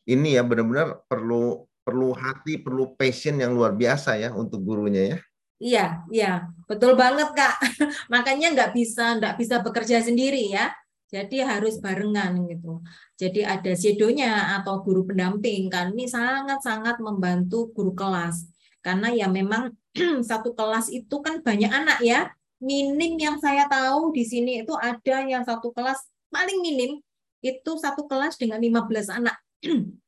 [0.05, 5.17] ini ya benar-benar perlu perlu hati, perlu passion yang luar biasa ya untuk gurunya ya.
[5.55, 6.31] Iya, iya,
[6.67, 7.55] betul banget kak.
[8.13, 10.73] Makanya nggak bisa nggak bisa bekerja sendiri ya.
[11.05, 12.81] Jadi harus barengan gitu.
[13.15, 18.49] Jadi ada sedonya atau guru pendamping kan ini sangat-sangat membantu guru kelas
[18.81, 19.73] karena ya memang
[20.29, 22.29] satu kelas itu kan banyak anak ya.
[22.61, 25.99] Minim yang saya tahu di sini itu ada yang satu kelas
[26.33, 26.97] paling minim
[27.45, 29.37] itu satu kelas dengan 15 anak.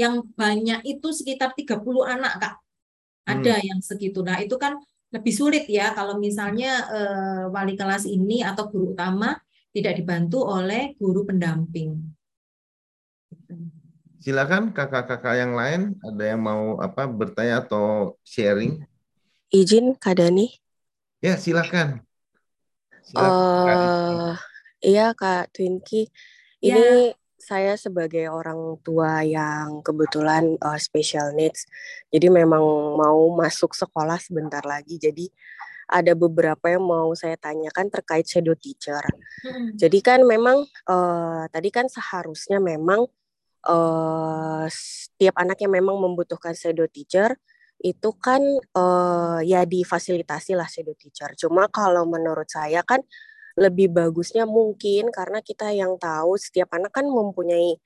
[0.00, 2.54] yang banyak itu sekitar 30 anak, Kak.
[3.28, 3.64] Ada hmm.
[3.68, 4.24] yang segitu.
[4.24, 4.80] Nah, itu kan
[5.12, 9.36] lebih sulit ya kalau misalnya eh, wali kelas ini atau guru utama
[9.72, 11.96] tidak dibantu oleh guru pendamping.
[14.22, 18.84] Silakan kakak-kakak yang lain ada yang mau apa bertanya atau sharing.
[19.50, 20.52] Izin Kak Dani.
[21.18, 22.04] Ya silakan.
[23.02, 24.34] silakan uh,
[24.78, 26.06] iya Kak Twinky.
[26.62, 27.18] Ini ya.
[27.34, 31.66] saya sebagai orang tua yang kebetulan uh, special needs,
[32.14, 32.62] jadi memang
[32.94, 35.02] mau masuk sekolah sebentar lagi.
[35.02, 35.26] Jadi
[35.88, 39.02] ada beberapa yang mau saya tanyakan terkait shadow teacher.
[39.42, 39.74] Hmm.
[39.74, 43.06] Jadi kan memang uh, tadi kan seharusnya memang
[43.66, 47.34] uh, setiap anak yang memang membutuhkan shadow teacher
[47.82, 48.40] itu kan
[48.78, 51.34] uh, ya difasilitasi lah shadow teacher.
[51.34, 53.02] Cuma kalau menurut saya kan
[53.58, 57.76] lebih bagusnya mungkin karena kita yang tahu setiap anak kan mempunyai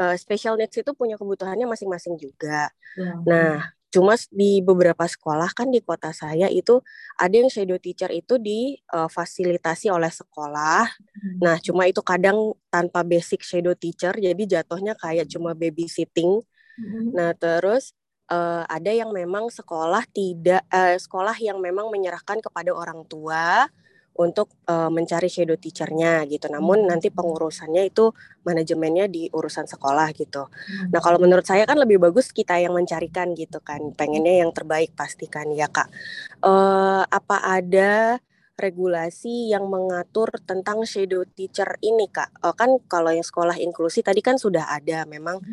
[0.00, 2.68] uh, special needs itu punya kebutuhannya masing-masing juga.
[2.98, 3.12] Ya.
[3.24, 3.56] Nah,
[3.90, 6.82] Cuma di beberapa sekolah kan di kota saya itu
[7.16, 10.84] ada yang shadow teacher itu difasilitasi uh, oleh sekolah.
[10.90, 11.36] Hmm.
[11.40, 16.42] Nah, cuma itu kadang tanpa basic shadow teacher, jadi jatuhnya kayak cuma babysitting.
[16.76, 17.14] Hmm.
[17.14, 17.96] Nah, terus
[18.30, 23.70] uh, ada yang memang sekolah tidak uh, sekolah yang memang menyerahkan kepada orang tua
[24.16, 26.48] untuk uh, mencari shadow teachernya gitu.
[26.48, 26.88] Namun hmm.
[26.88, 28.10] nanti pengurusannya itu
[28.42, 30.48] manajemennya di urusan sekolah gitu.
[30.48, 30.90] Hmm.
[30.90, 33.92] Nah kalau menurut saya kan lebih bagus kita yang mencarikan gitu kan.
[33.92, 35.92] Pengennya yang terbaik pastikan ya kak.
[36.40, 38.18] Uh, apa ada
[38.56, 42.32] regulasi yang mengatur tentang shadow teacher ini kak?
[42.40, 45.44] Uh, kan kalau yang sekolah inklusi tadi kan sudah ada memang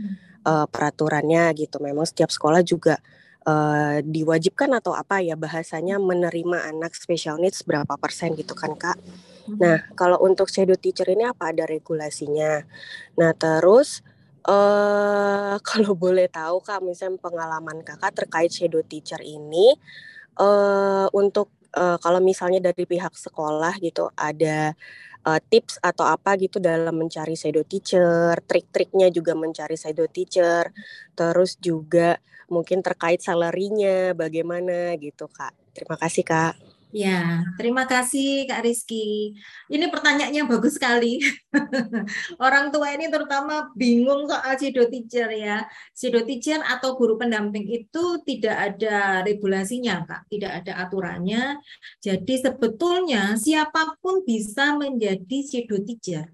[0.47, 1.84] uh, peraturannya gitu.
[1.84, 2.99] Memang setiap sekolah juga
[3.46, 8.98] uh, diwajibkan atau apa ya bahasanya menerima anak special needs berapa persen gitu kan kak.
[9.48, 9.58] Hmm.
[9.60, 12.64] Nah kalau untuk shadow teacher ini apa ada regulasinya?
[13.20, 14.02] Nah terus
[14.48, 19.76] uh, kalau boleh tahu kak misalnya pengalaman kakak terkait shadow teacher ini
[20.40, 24.74] uh, untuk uh, kalau misalnya dari pihak sekolah gitu ada
[25.28, 30.72] uh, tips atau apa gitu dalam mencari shadow teacher, trik-triknya juga mencari shadow teacher,
[31.16, 32.20] terus juga
[32.52, 35.74] mungkin terkait salarinya bagaimana gitu Kak.
[35.74, 36.73] Terima kasih Kak.
[36.94, 39.34] Ya, terima kasih Kak Rizky.
[39.66, 41.18] Ini pertanyaannya bagus sekali.
[42.46, 45.66] Orang tua ini terutama bingung soal shadow teacher ya.
[45.98, 50.30] Shadow teacher atau guru pendamping itu tidak ada regulasinya, Kak.
[50.30, 51.58] Tidak ada aturannya.
[51.98, 56.30] Jadi sebetulnya siapa pun bisa menjadi shadow teacher.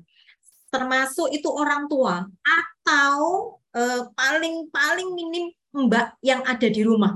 [0.68, 7.16] Termasuk itu orang tua atau eh, paling paling minim mbak yang ada di rumah.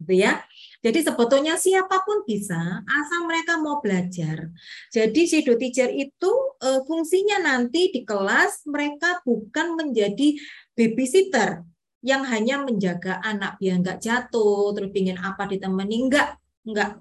[0.00, 0.40] Gitu ya
[0.80, 2.56] jadi sebetulnya siapa pun bisa,
[2.88, 4.48] asal mereka mau belajar.
[4.88, 10.40] Jadi shadow teacher itu e, fungsinya nanti di kelas mereka bukan menjadi
[10.72, 11.68] babysitter
[12.00, 16.96] yang hanya menjaga anak biar nggak jatuh, terus ingin apa ditemani, enggak, enggak.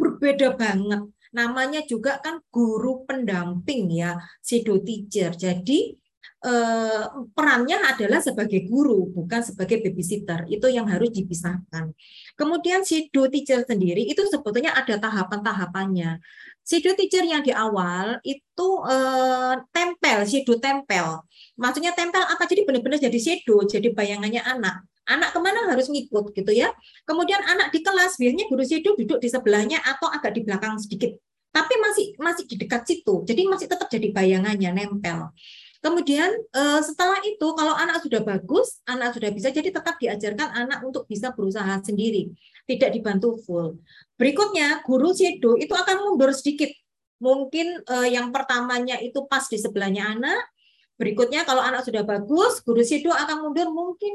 [0.00, 1.04] Berbeda banget.
[1.36, 5.36] Namanya juga kan guru pendamping ya, shadow teacher.
[5.36, 6.00] Jadi
[6.42, 10.46] eh, perannya adalah sebagai guru, bukan sebagai babysitter.
[10.50, 11.94] Itu yang harus dipisahkan.
[12.34, 16.18] Kemudian si do teacher sendiri itu sebetulnya ada tahapan-tahapannya.
[16.62, 21.26] shadow teacher yang di awal itu uh, tempel, shadow tempel.
[21.58, 22.46] Maksudnya tempel apa?
[22.46, 24.86] Jadi benar-benar jadi shadow, jadi bayangannya anak.
[25.02, 26.70] Anak ke mana harus ngikut gitu ya.
[27.02, 31.18] Kemudian anak di kelas biasanya guru shadow duduk di sebelahnya atau agak di belakang sedikit.
[31.52, 33.26] Tapi masih masih di dekat situ.
[33.28, 35.34] Jadi masih tetap jadi bayangannya nempel.
[35.82, 40.78] Kemudian eh, setelah itu kalau anak sudah bagus, anak sudah bisa jadi tetap diajarkan anak
[40.86, 42.30] untuk bisa berusaha sendiri,
[42.70, 43.82] tidak dibantu full.
[44.14, 46.70] Berikutnya guru shadow itu akan mundur sedikit.
[47.18, 50.54] Mungkin eh, yang pertamanya itu pas di sebelahnya anak,
[51.02, 54.14] berikutnya kalau anak sudah bagus, guru shadow akan mundur mungkin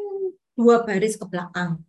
[0.56, 1.84] dua baris ke belakang.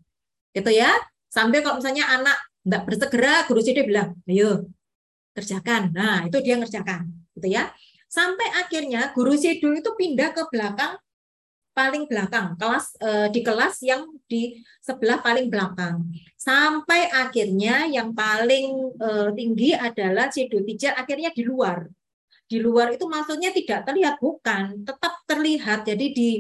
[0.59, 0.91] Gitu ya.
[1.31, 2.35] Sampai kalau misalnya anak
[2.67, 4.67] tidak bersegera, guru shadow bilang, "Ayo,
[5.39, 7.07] kerjakan." Nah, itu dia ngerjakan,
[7.39, 7.71] gitu ya
[8.09, 10.97] sampai akhirnya guru Sedo itu pindah ke belakang
[11.79, 16.11] paling belakang kelas eh, di kelas yang di sebelah paling belakang.
[16.35, 21.87] Sampai akhirnya yang paling eh, tinggi adalah Sedo teacher akhirnya di luar.
[22.49, 25.87] Di luar itu maksudnya tidak terlihat bukan tetap terlihat.
[25.87, 26.31] Jadi di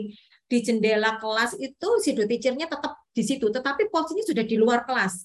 [0.48, 5.22] di jendela kelas itu Sedo teachernya tetap di situ tetapi posisinya sudah di luar kelas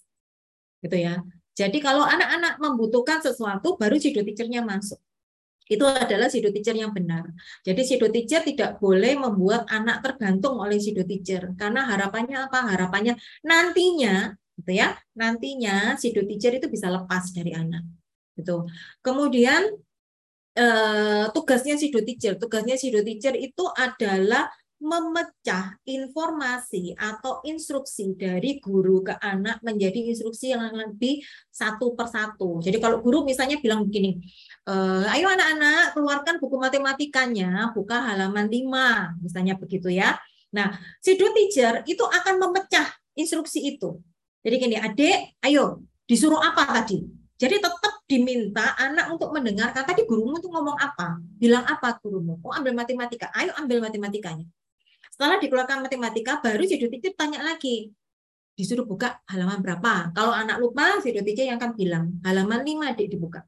[0.86, 1.26] gitu ya.
[1.58, 5.02] Jadi kalau anak-anak membutuhkan sesuatu baru Sedo teachernya masuk
[5.70, 7.28] itu adalah sido teacher yang benar.
[7.64, 12.60] Jadi sido teacher tidak boleh membuat anak tergantung oleh sido teacher karena harapannya apa?
[12.68, 13.14] Harapannya
[13.46, 14.96] nantinya gitu ya.
[15.16, 17.84] Nantinya sido teacher itu bisa lepas dari anak.
[18.36, 18.66] Gitu.
[19.00, 19.62] Kemudian
[20.58, 24.50] eh, tugasnya sido teacher, tugasnya sido teacher itu adalah
[24.84, 32.60] memecah informasi atau instruksi dari guru ke anak menjadi instruksi yang lebih satu persatu.
[32.60, 34.20] Jadi kalau guru misalnya bilang begini,
[34.64, 34.74] e,
[35.20, 40.16] ayo anak-anak keluarkan buku matematikanya, buka halaman 5, misalnya begitu ya.
[40.54, 44.00] Nah, si do teacher itu akan memecah instruksi itu.
[44.44, 47.02] Jadi gini, adik, ayo disuruh apa tadi?
[47.40, 52.40] Jadi tetap diminta anak untuk mendengarkan tadi gurumu itu ngomong apa, bilang apa gurumu.
[52.46, 54.46] Oh ambil matematika, ayo ambil matematikanya.
[55.10, 57.92] Setelah dikeluarkan matematika, baru si teacher tanya lagi.
[58.54, 60.14] Disuruh buka halaman berapa.
[60.14, 63.42] Kalau anak lupa, si teacher yang akan bilang, halaman 5 adik dibuka.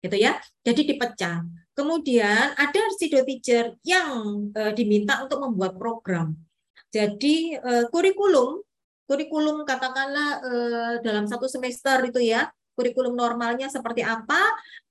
[0.00, 0.38] Gitu ya.
[0.62, 1.44] Jadi dipecah.
[1.76, 6.32] Kemudian ada si teacher yang e, diminta untuk membuat program.
[6.88, 8.64] Jadi e, kurikulum,
[9.04, 10.52] kurikulum katakanlah e,
[11.04, 14.40] dalam satu semester itu ya, kurikulum normalnya seperti apa.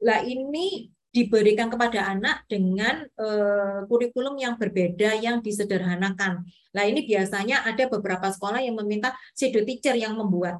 [0.05, 6.43] Lah ini diberikan kepada anak dengan uh, kurikulum yang berbeda yang disederhanakan.
[6.75, 10.59] Nah ini biasanya ada beberapa sekolah yang meminta shadow teacher yang membuat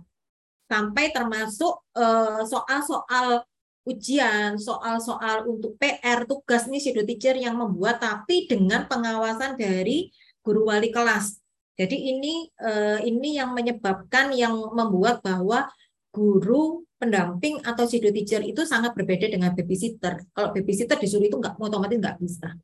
[0.66, 3.46] sampai termasuk eh, soal-soal
[3.86, 10.10] ujian, soal-soal untuk PR, tugas nih shadow teacher yang membuat tapi dengan pengawasan dari
[10.42, 11.38] guru wali kelas.
[11.78, 15.70] Jadi ini uh, ini yang menyebabkan yang membuat bahwa
[16.10, 20.26] guru pendamping atau shadow teacher itu sangat berbeda dengan babysitter.
[20.34, 22.58] Kalau babysitter disuruh itu nggak otomatis nggak bisa.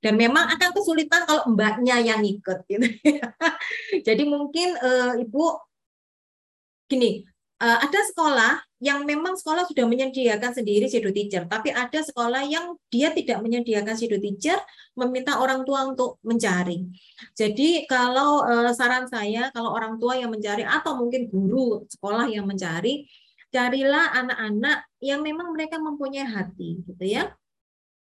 [0.00, 2.64] Dan memang akan kesulitan kalau mbaknya yang ikut.
[2.64, 2.86] Gitu.
[4.06, 5.60] Jadi mungkin uh, ibu
[6.88, 7.24] gini,
[7.60, 12.72] uh, ada sekolah yang memang sekolah sudah menyediakan sendiri shadow teacher, tapi ada sekolah yang
[12.88, 14.56] dia tidak menyediakan shadow teacher,
[14.96, 16.88] meminta orang tua untuk mencari.
[17.36, 22.48] Jadi kalau uh, saran saya, kalau orang tua yang mencari atau mungkin guru sekolah yang
[22.48, 23.04] mencari,
[23.52, 27.28] carilah anak-anak yang memang mereka mempunyai hati, gitu ya.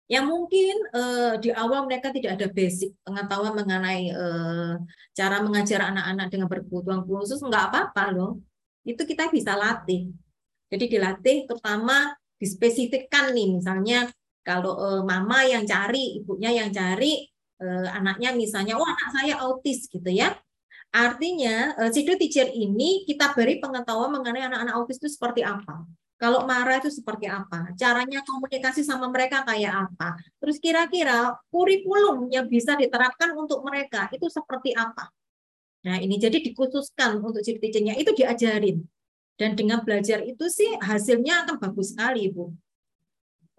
[0.06, 4.78] Yang mungkin uh, di awal mereka tidak ada basic pengetahuan mengenai uh,
[5.18, 8.44] cara mengajar anak-anak dengan berkebutuhan khusus, nggak apa-apa loh.
[8.86, 10.13] Itu kita bisa latih.
[10.69, 14.08] Jadi dilatih terutama dispesifikkan nih, misalnya
[14.45, 17.26] kalau uh, mama yang cari, ibunya yang cari,
[17.60, 20.32] uh, anaknya misalnya, oh anak saya autis gitu ya
[20.95, 25.84] Artinya, sido eh, teacher ini kita beri pengetahuan mengenai anak-anak autis itu seperti apa.
[26.15, 27.76] Kalau marah itu seperti apa?
[27.76, 30.15] Caranya komunikasi sama mereka kayak apa?
[30.39, 35.12] Terus kira-kira kurikulum yang bisa diterapkan untuk mereka itu seperti apa?
[35.86, 38.82] Nah, ini jadi dikhususkan untuk si teachernya itu diajarin.
[39.36, 42.50] Dan dengan belajar itu sih hasilnya akan bagus sekali, Bu.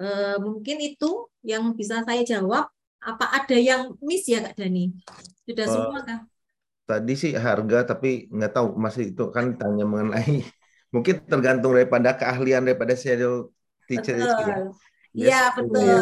[0.00, 0.08] E,
[0.42, 2.66] mungkin itu yang bisa saya jawab.
[2.98, 4.90] Apa ada yang miss ya, Kak Dani?
[5.46, 6.20] Sudah uh, semua, Kak?
[6.86, 10.46] tadi sih harga tapi nggak tahu masih itu kan tanya mengenai
[10.94, 13.50] mungkin tergantung daripada keahlian daripada shadow
[13.90, 14.30] teacher betul.
[14.30, 14.56] itu ya.
[15.16, 16.00] Iya yes, betul.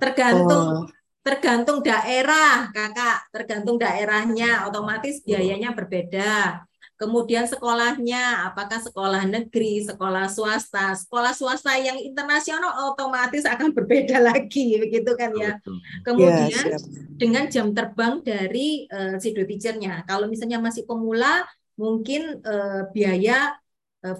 [0.00, 0.95] Tergantung oh.
[1.26, 6.62] Tergantung daerah kakak, tergantung daerahnya otomatis biayanya berbeda.
[6.96, 14.80] Kemudian sekolahnya, apakah sekolah negeri, sekolah swasta, sekolah swasta yang internasional otomatis akan berbeda lagi,
[14.80, 15.58] begitu kan ya.
[16.06, 16.78] Kemudian ya,
[17.18, 20.06] dengan jam terbang dari uh, si teachernya.
[20.08, 21.44] Kalau misalnya masih pemula,
[21.76, 23.58] mungkin uh, biaya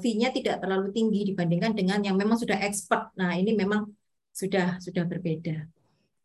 [0.02, 3.14] fee-nya tidak terlalu tinggi dibandingkan dengan yang memang sudah expert.
[3.14, 3.86] Nah, ini memang
[4.34, 5.75] sudah sudah berbeda.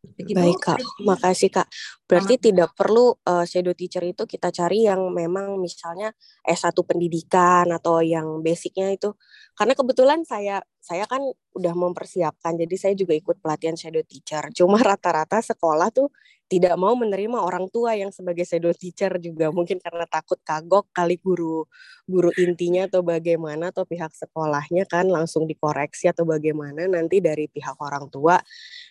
[0.02, 1.70] Begitu, Baik kak, makasih kak.
[2.10, 2.44] Berarti Sama.
[2.50, 6.10] tidak perlu uh, shadow teacher itu kita cari yang memang misalnya
[6.42, 9.14] S1 pendidikan atau yang basicnya itu.
[9.54, 11.22] Karena kebetulan saya saya kan
[11.54, 14.42] udah mempersiapkan, jadi saya juga ikut pelatihan shadow teacher.
[14.50, 16.10] Cuma rata-rata sekolah tuh
[16.52, 19.48] tidak mau menerima orang tua yang sebagai shadow teacher juga.
[19.48, 21.64] Mungkin karena takut kagok kali guru
[22.04, 27.80] guru intinya atau bagaimana atau pihak sekolahnya kan langsung dikoreksi atau bagaimana nanti dari pihak
[27.80, 28.36] orang tua.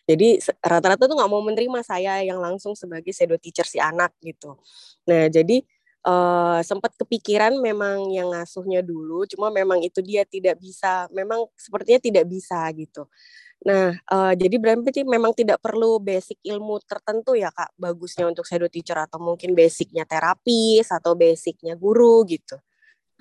[0.09, 4.57] Jadi rata-rata tuh nggak mau menerima saya yang langsung sebagai shadow teacher si anak gitu.
[5.05, 5.62] Nah jadi
[6.05, 12.01] uh, sempat kepikiran memang yang ngasuhnya dulu cuma memang itu dia tidak bisa memang sepertinya
[12.01, 13.05] tidak bisa gitu
[13.62, 18.66] Nah, uh, jadi berarti memang tidak perlu basic ilmu tertentu ya kak, bagusnya untuk shadow
[18.66, 22.57] teacher atau mungkin basicnya terapis atau basicnya guru gitu.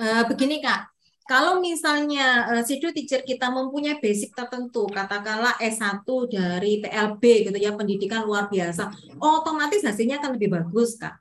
[0.00, 0.88] Uh, begini kak,
[1.28, 7.22] kalau misalnya uh, shadow teacher kita mempunyai basic tertentu, katakanlah S1 dari PLB
[7.52, 8.88] gitu ya, pendidikan luar biasa,
[9.20, 11.20] otomatis hasilnya akan lebih bagus kak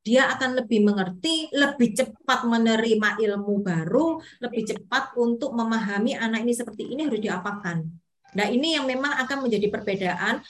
[0.00, 6.56] dia akan lebih mengerti, lebih cepat menerima ilmu baru, lebih cepat untuk memahami anak ini
[6.56, 7.99] seperti ini harus diapakan.
[8.34, 10.42] Nah, ini yang memang akan menjadi perbedaan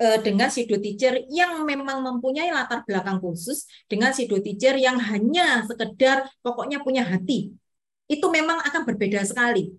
[0.00, 5.62] eh, dengan sido teacher yang memang mempunyai latar belakang khusus dengan sido teacher yang hanya
[5.66, 7.54] sekedar pokoknya punya hati.
[8.10, 9.70] Itu memang akan berbeda sekali.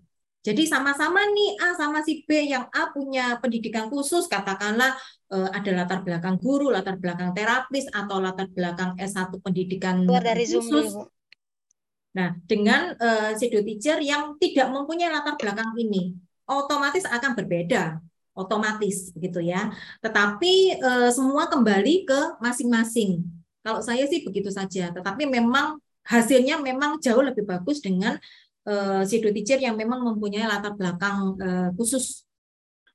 [0.42, 4.98] Jadi sama-sama nih A sama si B yang A punya pendidikan khusus, katakanlah
[5.30, 10.90] eh, ada latar belakang guru, latar belakang terapis, atau latar belakang S1 pendidikan dari khusus.
[10.90, 11.06] Zoom,
[12.12, 16.12] nah, dengan uh, sido teacher yang tidak mempunyai latar belakang ini,
[16.46, 19.72] otomatis akan berbeda otomatis begitu ya.
[20.00, 23.24] Tetapi e, semua kembali ke masing-masing.
[23.62, 24.90] Kalau saya sih begitu saja.
[24.90, 28.16] Tetapi memang hasilnya memang jauh lebih bagus dengan
[28.64, 28.74] e,
[29.06, 32.24] shadow teacher yang memang mempunyai latar belakang e, khusus.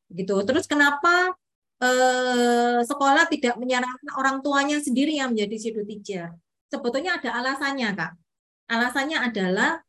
[0.09, 0.33] Begitu.
[0.43, 1.37] Terus kenapa
[1.77, 1.89] e,
[2.83, 6.33] sekolah tidak menyarankan orang tuanya sendiri yang menjadi shadow teacher?
[6.67, 8.11] Sebetulnya ada alasannya, Kak.
[8.67, 9.79] Alasannya adalah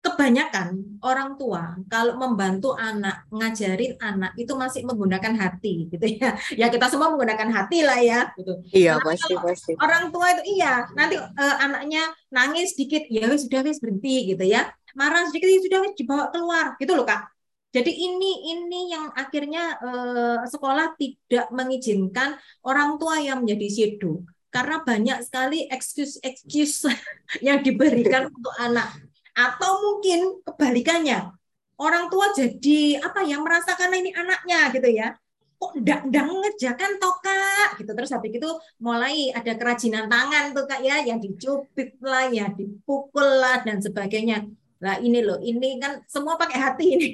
[0.00, 6.40] kebanyakan orang tua kalau membantu anak ngajarin anak itu masih menggunakan hati gitu ya.
[6.60, 8.64] Ya kita semua menggunakan hati lah ya gitu.
[8.72, 9.72] Iya nah, pasti pasti.
[9.76, 14.72] orang tua itu iya nanti uh, anaknya nangis sedikit ya sudah wis berhenti gitu ya.
[14.96, 17.28] Marah sedikit ya sudah wis dibawa keluar gitu loh kak.
[17.70, 24.82] Jadi ini ini yang akhirnya uh, sekolah tidak mengizinkan orang tua yang menjadi shadow karena
[24.82, 26.82] banyak sekali excuse excuse
[27.46, 29.09] yang diberikan untuk anak
[29.40, 31.32] atau mungkin kebalikannya
[31.80, 35.16] orang tua jadi apa ya merasakan ini anaknya gitu ya.
[35.60, 37.40] Kok ndak ndak ngejakan toka
[37.80, 37.90] gitu.
[37.96, 43.24] Terus habis itu mulai ada kerajinan tangan tuh kak ya yang dicubit lah ya dipukul
[43.24, 44.44] lah dan sebagainya.
[44.80, 47.08] Lah ini loh ini kan semua pakai hati ini.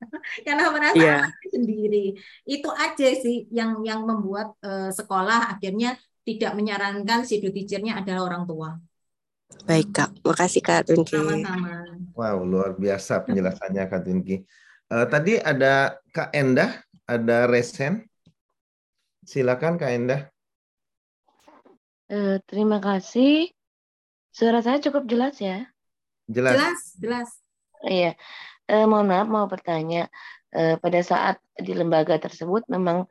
[0.44, 1.28] Karena merasa yeah.
[1.44, 2.16] sendiri.
[2.44, 8.44] Itu aja sih yang yang membuat uh, sekolah akhirnya tidak menyarankan si teachernya adalah orang
[8.48, 8.80] tua
[9.68, 11.14] Baik Kak, makasih Kak Tunki.
[11.14, 11.86] Sama-sama.
[12.18, 14.42] Wow, luar biasa penjelasannya Kak Tunki.
[14.90, 18.02] Uh, tadi ada Kak Endah, ada Resen.
[19.22, 20.26] Silakan Kak Endah.
[22.10, 23.54] Uh, terima kasih.
[24.34, 25.70] Suara saya cukup jelas ya?
[26.26, 26.54] Jelas.
[26.54, 27.30] Jelas, jelas.
[27.86, 28.18] Iya.
[28.66, 30.10] Uh, mohon maaf mau bertanya.
[30.50, 33.06] Uh, pada saat di lembaga tersebut memang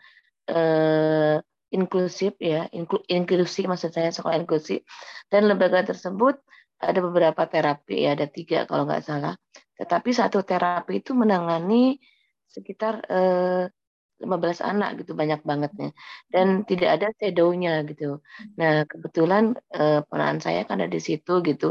[0.52, 1.36] uh,
[1.76, 4.74] inklusif ya, inklu, inklusi maksud saya sekolah inklusi
[5.32, 6.36] dan lembaga tersebut
[6.80, 9.34] ada beberapa terapi ya, ada tiga kalau nggak salah.
[9.80, 12.00] Tetapi satu terapi itu menangani
[12.56, 13.70] sekitar eh,
[14.22, 15.88] 15 anak gitu banyak bangetnya
[16.34, 18.20] dan tidak ada shadownya gitu.
[18.60, 19.44] Nah kebetulan
[19.76, 21.66] eh, peran saya kan ada di situ gitu.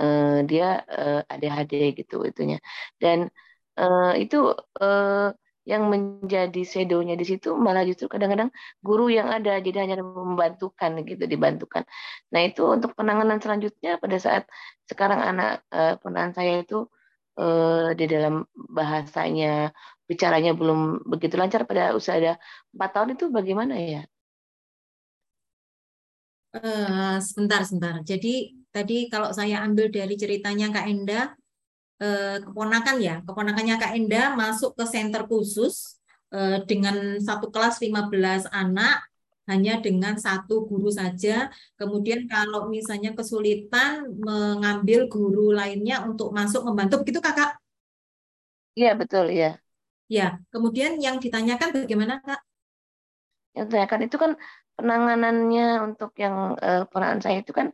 [0.00, 0.64] Eh, dia
[0.98, 2.56] eh, ADHD gitu itunya
[3.02, 3.18] dan
[3.80, 4.36] eh, itu
[4.82, 5.28] eh,
[5.66, 11.24] yang menjadi shadownya di situ malah justru kadang-kadang guru yang ada jadi hanya membantukan gitu
[11.26, 11.82] dibantukan.
[12.30, 14.46] Nah itu untuk penanganan selanjutnya pada saat
[14.86, 16.86] sekarang anak uh, penahan saya itu
[17.42, 19.74] uh, di dalam bahasanya
[20.06, 22.32] bicaranya belum begitu lancar pada usia ada
[22.70, 24.02] empat tahun itu bagaimana ya?
[26.56, 28.00] Uh, sebentar sebentar.
[28.06, 31.34] Jadi tadi kalau saya ambil dari ceritanya Kak Enda
[32.02, 35.96] eh, keponakan ya, keponakannya Kak Enda masuk ke center khusus
[36.32, 39.04] eh, dengan satu kelas 15 anak
[39.46, 41.48] hanya dengan satu guru saja.
[41.78, 47.54] Kemudian kalau misalnya kesulitan mengambil guru lainnya untuk masuk membantu, begitu kakak?
[48.74, 49.56] Iya betul ya.
[50.06, 52.40] Ya, kemudian yang ditanyakan bagaimana kak?
[53.54, 54.32] Yang ditanyakan itu kan
[54.76, 57.72] penanganannya untuk yang uh, penanganan saya itu kan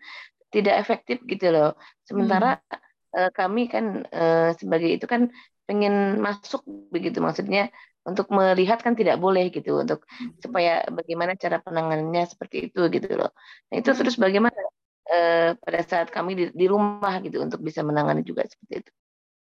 [0.53, 1.75] tidak efektif gitu loh.
[2.05, 5.29] Sementara hmm kami kan uh, sebagai itu kan
[5.69, 7.71] pengen masuk begitu maksudnya
[8.03, 10.03] untuk melihat kan tidak boleh gitu untuk
[10.43, 13.31] supaya bagaimana cara penanganannya seperti itu gitu loh.
[13.71, 14.59] Nah itu terus bagaimana
[15.07, 18.93] uh, pada saat kami di, di rumah gitu untuk bisa menangani juga seperti itu.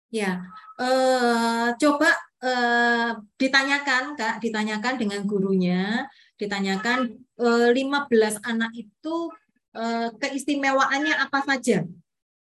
[0.09, 0.41] Ya,
[0.81, 2.11] uh, coba
[2.41, 6.07] uh, ditanyakan kak, ditanyakan dengan gurunya,
[6.41, 9.17] ditanyakan uh, 15 anak itu
[9.77, 11.85] uh, keistimewaannya apa saja.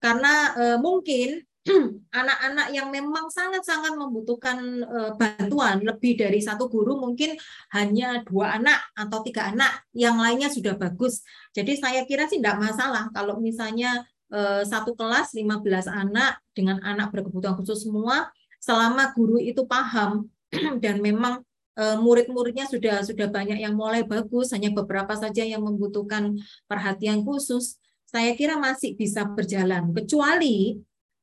[0.02, 1.38] Karena uh, mungkin
[2.18, 4.82] anak-anak yang memang sangat-sangat membutuhkan
[5.14, 7.38] bantuan lebih dari satu guru mungkin
[7.70, 11.22] hanya dua anak atau tiga anak yang lainnya sudah bagus.
[11.54, 17.12] Jadi saya kira sih tidak masalah kalau misalnya Eh, satu kelas 15 anak dengan anak
[17.12, 18.32] berkebutuhan khusus semua
[18.64, 20.24] selama guru itu paham
[20.82, 26.36] dan memang murid-muridnya sudah sudah banyak yang mulai bagus hanya beberapa saja yang membutuhkan
[26.68, 27.80] perhatian khusus
[28.12, 30.76] saya kira masih bisa berjalan kecuali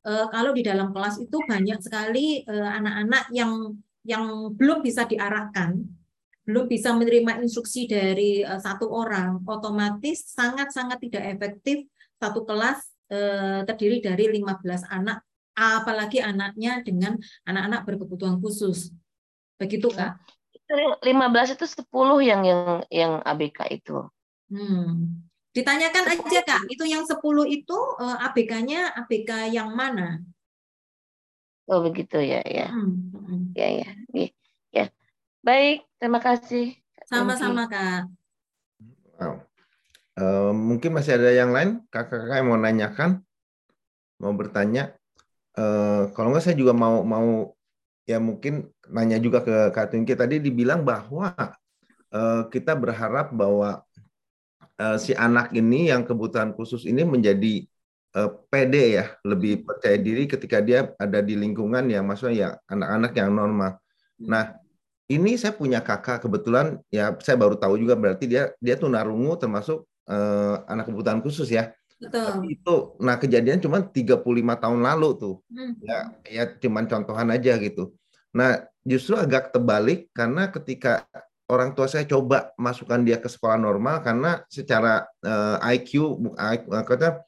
[0.04, 5.78] eh, kalau di dalam kelas itu banyak sekali anak-anak yang yang belum bisa diarahkan
[6.50, 11.86] belum bisa menerima instruksi dari satu orang otomatis sangat-sangat tidak efektif
[12.20, 15.24] satu kelas eh, terdiri dari 15 anak,
[15.56, 17.16] apalagi anaknya dengan
[17.48, 18.92] anak-anak berkebutuhan khusus.
[19.58, 20.20] Begitu, Kak?
[20.70, 22.64] 15 itu 10 yang yang
[22.94, 24.06] yang ABK itu.
[24.54, 25.29] Hmm.
[25.60, 27.20] Ditanyakan aja, Kak, itu yang 10
[27.52, 30.24] itu eh, ABK-nya ABK yang mana?
[31.68, 32.72] Oh, begitu ya, ya.
[32.72, 33.12] Hmm.
[33.12, 33.42] hmm.
[33.60, 33.90] Ya, ya.
[34.72, 34.86] Ya.
[35.44, 36.80] Baik, terima kasih.
[37.04, 38.08] Sama-sama, Kak.
[39.20, 39.44] Wow.
[40.20, 43.10] Uh, mungkin masih ada yang lain kakak-kakak yang mau nanyakan,
[44.20, 44.96] mau bertanya.
[45.56, 47.56] Uh, kalau nggak saya juga mau mau
[48.04, 51.32] ya mungkin nanya juga ke Kak Tunki tadi dibilang bahwa
[52.12, 53.84] uh, kita berharap bahwa
[54.80, 57.68] uh, si anak ini yang kebutuhan khusus ini menjadi
[58.16, 63.12] uh, pede ya, lebih percaya diri ketika dia ada di lingkungan yang maksudnya ya anak-anak
[63.14, 63.72] yang normal.
[64.20, 64.56] Nah,
[65.12, 69.36] ini saya punya kakak kebetulan ya saya baru tahu juga berarti dia dia tuh narungu
[69.36, 71.76] termasuk uh, anak kebutuhan khusus ya.
[72.00, 72.48] Betul.
[72.48, 74.24] itu nah kejadian cuma 35
[74.64, 75.36] tahun lalu tuh.
[75.52, 75.76] Hmm.
[75.84, 77.92] Ya ya cuman contohan aja gitu.
[78.32, 81.04] Nah, justru agak terbalik karena ketika
[81.50, 86.22] orang tua saya coba masukkan dia ke sekolah normal karena secara uh, IQ
[86.86, 87.26] kata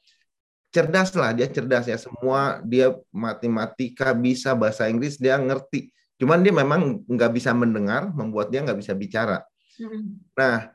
[0.72, 1.98] cerdas lah dia cerdas ya.
[1.98, 5.90] Semua dia matematika bisa bahasa Inggris dia ngerti.
[6.16, 9.42] Cuman dia memang nggak bisa mendengar membuat dia nggak bisa bicara.
[9.72, 10.20] Hmm.
[10.36, 10.68] nah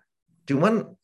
[0.49, 0.97] cuman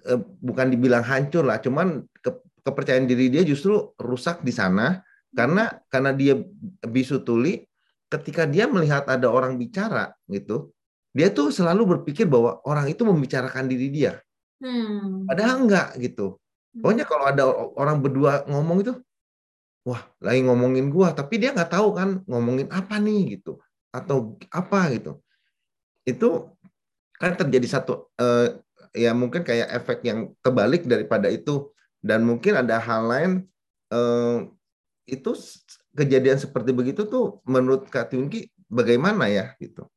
[0.00, 2.30] Eh, bukan dibilang hancur lah, cuman ke,
[2.64, 5.04] kepercayaan diri dia justru rusak di sana
[5.36, 6.40] karena karena dia
[6.84, 7.60] bisu tuli.
[8.10, 10.74] Ketika dia melihat ada orang bicara gitu,
[11.10, 14.12] dia tuh selalu berpikir bahwa orang itu membicarakan diri dia.
[14.62, 15.26] Hmm.
[15.26, 16.38] Padahal enggak gitu.
[16.70, 17.44] Pokoknya kalau ada
[17.74, 18.94] orang berdua ngomong itu,
[19.82, 23.58] wah lagi ngomongin gua, tapi dia nggak tahu kan ngomongin apa nih gitu
[23.90, 25.18] atau apa gitu.
[26.06, 26.54] Itu
[27.18, 28.62] kan terjadi satu eh,
[28.94, 33.30] ya mungkin kayak efek yang terbalik daripada itu dan mungkin ada hal lain
[33.90, 34.46] eh,
[35.10, 35.30] itu
[35.90, 39.90] kejadian seperti begitu tuh menurut Kak Tunki bagaimana ya gitu?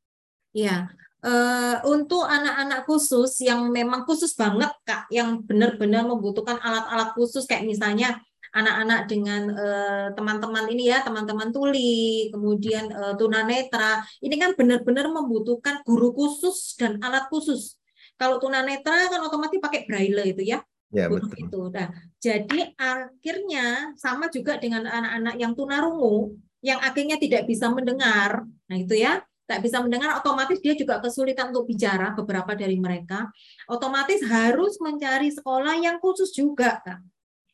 [0.54, 0.94] Ya,
[1.26, 7.66] uh, untuk anak-anak khusus yang memang khusus banget kak, yang benar-benar membutuhkan alat-alat khusus kayak
[7.66, 8.22] misalnya
[8.54, 15.10] anak-anak dengan eh, teman-teman uh, ini ya, teman-teman tuli, kemudian uh, tunanetra, ini kan benar-benar
[15.10, 17.82] membutuhkan guru khusus dan alat khusus.
[18.14, 20.62] Kalau tunanetra kan otomatis pakai braille itu ya.
[20.94, 21.34] Ya, betul.
[21.34, 21.62] itu.
[21.74, 21.90] Nah,
[22.22, 28.46] jadi akhirnya sama juga dengan anak-anak yang tunarungu yang akhirnya tidak bisa mendengar.
[28.46, 33.28] Nah, itu ya tak bisa mendengar otomatis dia juga kesulitan untuk bicara beberapa dari mereka
[33.68, 37.04] otomatis harus mencari sekolah yang khusus juga kan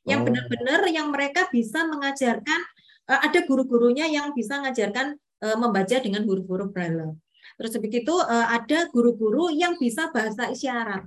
[0.06, 0.26] yang oh.
[0.30, 2.62] benar-benar yang mereka bisa mengajarkan
[3.10, 7.18] eh, ada guru-gurunya yang bisa mengajarkan eh, membaca dengan huruf-huruf braille
[7.60, 11.04] Terus begitu uh, ada guru-guru yang bisa bahasa isyarat.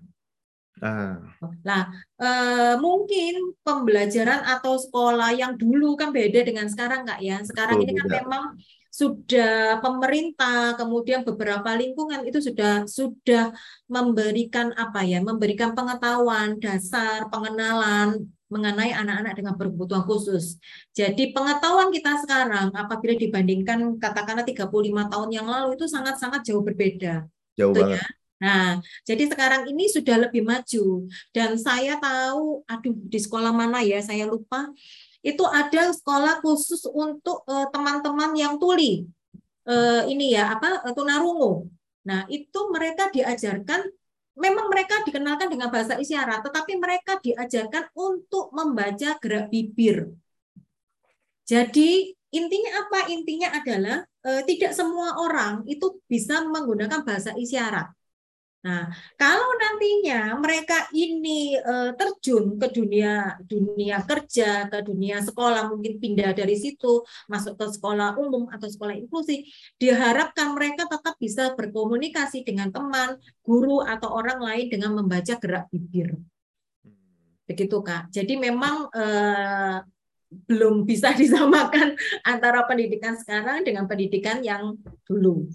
[0.83, 1.17] Ah.
[1.63, 1.95] Nah,
[2.83, 7.39] mungkin pembelajaran atau sekolah yang dulu kan beda dengan sekarang nggak ya?
[7.47, 8.17] Sekarang ini kan beda.
[8.21, 8.45] memang
[8.93, 13.49] sudah pemerintah kemudian beberapa lingkungan itu sudah sudah
[13.89, 20.61] memberikan apa ya memberikan pengetahuan dasar pengenalan mengenai anak-anak dengan berkebutuhan khusus.
[20.93, 24.69] Jadi pengetahuan kita sekarang apabila dibandingkan katakanlah 35
[25.09, 27.25] tahun yang lalu itu sangat-sangat jauh berbeda.
[27.57, 27.97] Jauh gitu ya.
[27.97, 28.05] banget.
[28.05, 28.21] Ya.
[28.43, 34.03] Nah, jadi sekarang ini sudah lebih maju dan saya tahu aduh di sekolah mana ya
[34.03, 34.67] saya lupa
[35.23, 39.07] itu ada sekolah khusus untuk eh, teman-teman yang tuli.
[39.63, 41.71] Uh, ini ya apa tunarungu.
[42.03, 43.87] Nah, itu mereka diajarkan
[44.35, 50.11] memang mereka dikenalkan dengan bahasa isyarat, tetapi mereka diajarkan untuk membaca gerak bibir.
[51.45, 53.13] Jadi intinya apa?
[53.13, 57.93] Intinya adalah eh, tidak semua orang itu bisa menggunakan bahasa isyarat.
[58.63, 65.99] Nah, kalau nantinya mereka ini uh, terjun ke dunia dunia kerja, ke dunia sekolah, mungkin
[65.99, 69.51] pindah dari situ masuk ke sekolah umum atau sekolah inklusi,
[69.83, 76.15] diharapkan mereka tetap bisa berkomunikasi dengan teman, guru atau orang lain dengan membaca gerak bibir.
[77.51, 78.15] Begitu Kak.
[78.15, 79.83] Jadi memang uh,
[80.47, 85.51] belum bisa disamakan antara pendidikan sekarang dengan pendidikan yang dulu.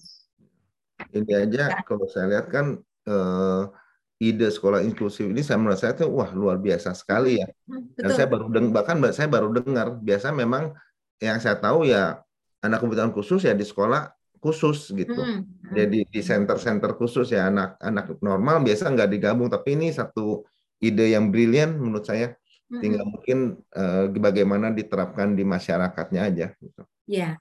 [1.07, 3.71] Ini aja kalau saya lihat kan uh,
[4.17, 7.47] ide sekolah inklusif ini saya merasa itu wah luar biasa sekali ya.
[7.69, 10.73] Hmm, Dan saya baru deng bahkan saya baru dengar biasa memang
[11.21, 12.21] yang saya tahu ya
[12.61, 14.09] anak kebutuhan khusus ya di sekolah
[14.41, 15.17] khusus gitu.
[15.17, 15.45] Hmm.
[15.45, 15.73] hmm.
[15.73, 20.45] Jadi di center-center khusus ya anak-anak normal biasa nggak digabung tapi ini satu
[20.81, 22.33] ide yang brilian menurut saya.
[22.67, 22.81] Hmm.
[22.81, 23.37] Tinggal mungkin
[23.77, 26.83] uh, bagaimana diterapkan di masyarakatnya aja gitu.
[27.05, 27.37] Iya.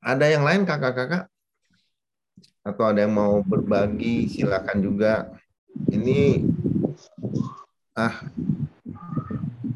[0.00, 1.28] Ada yang lain kakak-kakak?
[2.60, 5.32] Atau ada yang mau berbagi silakan juga.
[5.88, 6.44] Ini
[7.96, 8.14] ah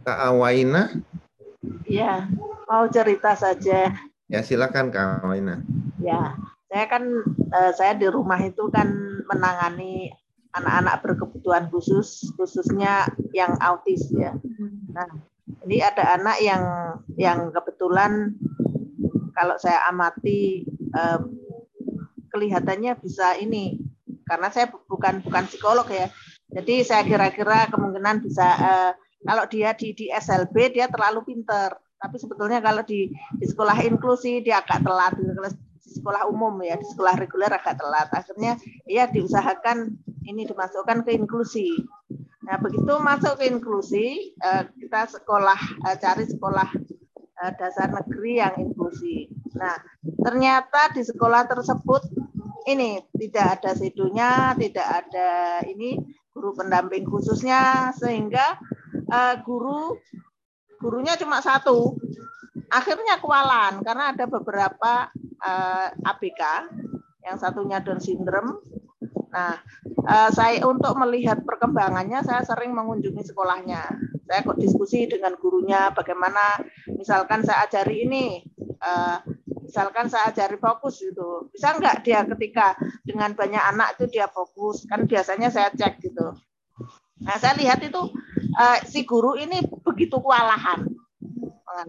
[0.04, 0.92] Kak Awaina?
[1.88, 2.28] Ya
[2.68, 3.94] mau cerita saja.
[4.28, 5.64] Ya silakan Kak Awaina.
[6.00, 6.36] Ya
[6.68, 7.04] saya kan
[7.54, 8.90] eh, saya di rumah itu kan
[9.30, 10.12] menangani
[10.54, 14.36] anak-anak berkebutuhan khusus khususnya yang autis ya.
[14.92, 15.08] Nah
[15.64, 16.64] ini ada anak yang
[17.16, 18.36] yang kebetulan
[19.32, 21.20] kalau saya amati eh,
[22.34, 23.78] kelihatannya bisa ini
[24.26, 26.10] karena saya bukan bukan psikolog ya.
[26.50, 28.92] Jadi saya kira-kira kemungkinan bisa uh,
[29.24, 31.76] kalau dia di di SLB dia terlalu pinter.
[32.00, 33.08] Tapi sebetulnya kalau di
[33.38, 35.24] di sekolah inklusi dia agak telat di
[35.94, 38.08] sekolah umum ya, di sekolah reguler agak telat.
[38.12, 39.94] Akhirnya ya diusahakan
[40.26, 41.80] ini dimasukkan ke inklusi.
[42.44, 45.56] Nah, begitu masuk ke inklusi, uh, kita sekolah
[45.86, 46.68] uh, cari sekolah
[47.58, 49.26] dasar negeri yang inklusi.
[49.58, 49.74] Nah,
[50.22, 52.23] ternyata di sekolah tersebut
[52.64, 56.00] ini tidak ada sedunya, tidak ada ini
[56.34, 58.58] guru pendamping khususnya sehingga
[59.12, 60.00] uh, guru
[60.80, 61.96] gurunya cuma satu.
[62.72, 65.06] Akhirnya kewalan karena ada beberapa
[65.44, 66.42] uh, eh, ABK,
[67.24, 68.60] yang satunya Down syndrome.
[69.30, 69.58] Nah,
[70.06, 73.82] uh, saya untuk melihat perkembangannya saya sering mengunjungi sekolahnya.
[74.24, 76.62] Saya kok diskusi dengan gurunya bagaimana
[76.94, 78.26] misalkan saya ajari ini
[78.80, 79.18] uh,
[79.74, 81.50] misalkan saya ajari fokus gitu.
[81.50, 84.86] Bisa nggak dia ketika dengan banyak anak itu dia fokus?
[84.86, 86.30] Kan biasanya saya cek gitu.
[87.26, 87.98] Nah saya lihat itu
[88.54, 90.86] uh, si guru ini begitu kewalahan.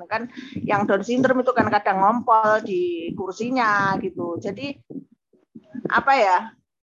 [0.10, 0.34] Kan
[0.66, 4.42] yang Down syndrome itu kan kadang ngompol di kursinya gitu.
[4.42, 4.74] Jadi
[5.86, 6.38] apa ya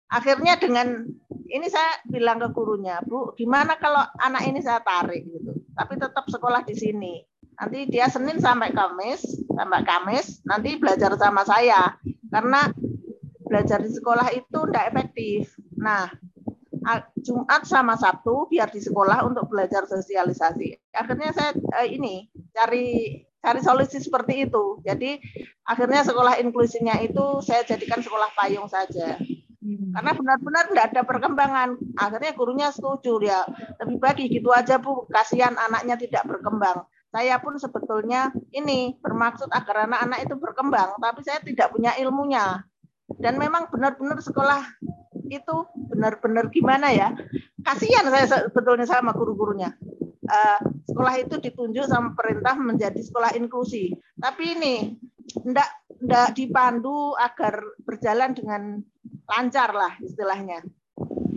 [0.06, 1.02] akhirnya dengan
[1.49, 6.30] ini saya bilang ke gurunya bu gimana kalau anak ini saya tarik gitu tapi tetap
[6.30, 7.26] sekolah di sini
[7.62, 11.93] Nanti dia Senin sampai Kamis, sampai Kamis, nanti belajar sama saya.
[12.34, 12.74] Karena
[13.45, 15.53] belajar di sekolah itu tidak efektif.
[15.78, 16.09] Nah,
[17.22, 20.89] Jumat sama Sabtu biar di sekolah untuk belajar sosialisasi.
[20.89, 21.53] Akhirnya saya
[21.86, 24.82] eh, ini cari cari solusi seperti itu.
[24.82, 25.22] Jadi
[25.62, 29.22] akhirnya sekolah inklusinya itu saya jadikan sekolah payung saja.
[29.93, 31.70] Karena benar-benar tidak ada perkembangan.
[31.93, 33.45] Akhirnya gurunya setuju dia.
[33.78, 39.84] Lebih baik gitu aja Bu, kasihan anaknya tidak berkembang saya pun sebetulnya ini bermaksud agar
[39.84, 42.64] anak-anak itu berkembang, tapi saya tidak punya ilmunya.
[43.20, 44.64] Dan memang benar-benar sekolah
[45.28, 45.55] itu
[45.91, 47.12] benar-benar gimana ya?
[47.68, 49.76] Kasihan saya sebetulnya sama guru-gurunya.
[50.32, 53.91] Uh, sekolah itu ditunjuk sama perintah menjadi sekolah inklusi.
[54.16, 54.76] Tapi ini
[55.28, 55.68] tidak
[55.99, 58.80] tidak dipandu agar berjalan dengan
[59.28, 60.64] lancar lah istilahnya.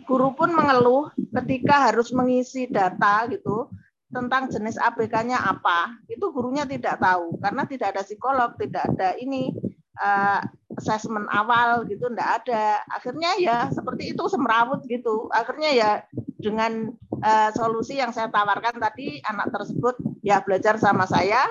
[0.07, 1.11] Guru pun mengeluh
[1.43, 3.67] ketika harus mengisi data gitu
[4.15, 9.51] tentang jenis ABK-nya apa, itu gurunya tidak tahu karena tidak ada psikolog, tidak ada ini
[9.99, 10.41] uh,
[10.79, 12.79] assessment awal gitu, tidak ada.
[12.95, 15.27] Akhirnya ya seperti itu semrawut gitu.
[15.35, 15.91] Akhirnya ya
[16.39, 21.51] dengan uh, solusi yang saya tawarkan tadi, anak tersebut ya belajar sama saya.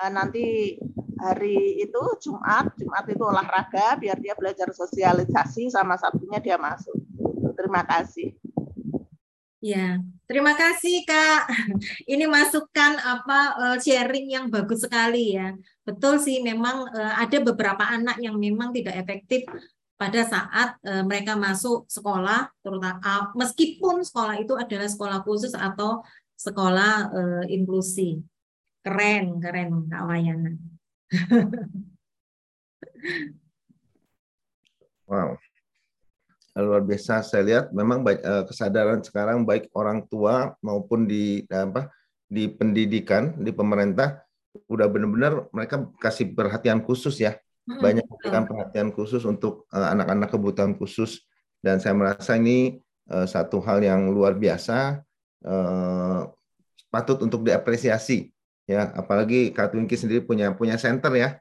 [0.00, 0.76] Uh, nanti
[1.20, 6.96] hari itu Jumat, Jumat itu olahraga biar dia belajar sosialisasi sama Sabtunya dia masuk.
[7.54, 8.32] Terima kasih.
[9.60, 11.44] Ya, terima kasih Kak.
[12.12, 15.52] Ini masukan apa eh, sharing yang bagus sekali ya.
[15.84, 19.44] Betul sih, memang eh, ada beberapa anak yang memang tidak efektif
[20.00, 26.00] pada saat eh, mereka masuk sekolah, terutama meskipun sekolah itu adalah sekolah khusus atau
[26.40, 27.12] sekolah
[27.52, 28.16] inklusi.
[28.80, 30.56] Keren, keren Kak Wayana.
[35.10, 35.42] Wow,
[36.64, 37.24] luar biasa.
[37.24, 41.90] Saya lihat memang baik, uh, kesadaran sekarang baik orang tua maupun di apa
[42.30, 44.22] di pendidikan di pemerintah
[44.70, 47.36] udah benar-benar mereka kasih perhatian khusus ya.
[47.70, 51.22] Banyak memberikan perhatian khusus untuk eh, anak-anak uh, kebutuhan khusus.
[51.62, 52.82] Dan saya merasa ini
[53.12, 55.04] uh, satu hal yang luar biasa
[55.46, 56.20] uh,
[56.90, 58.32] patut untuk diapresiasi
[58.66, 58.90] ya.
[58.96, 61.38] Apalagi Kak Twinkie sendiri punya punya center ya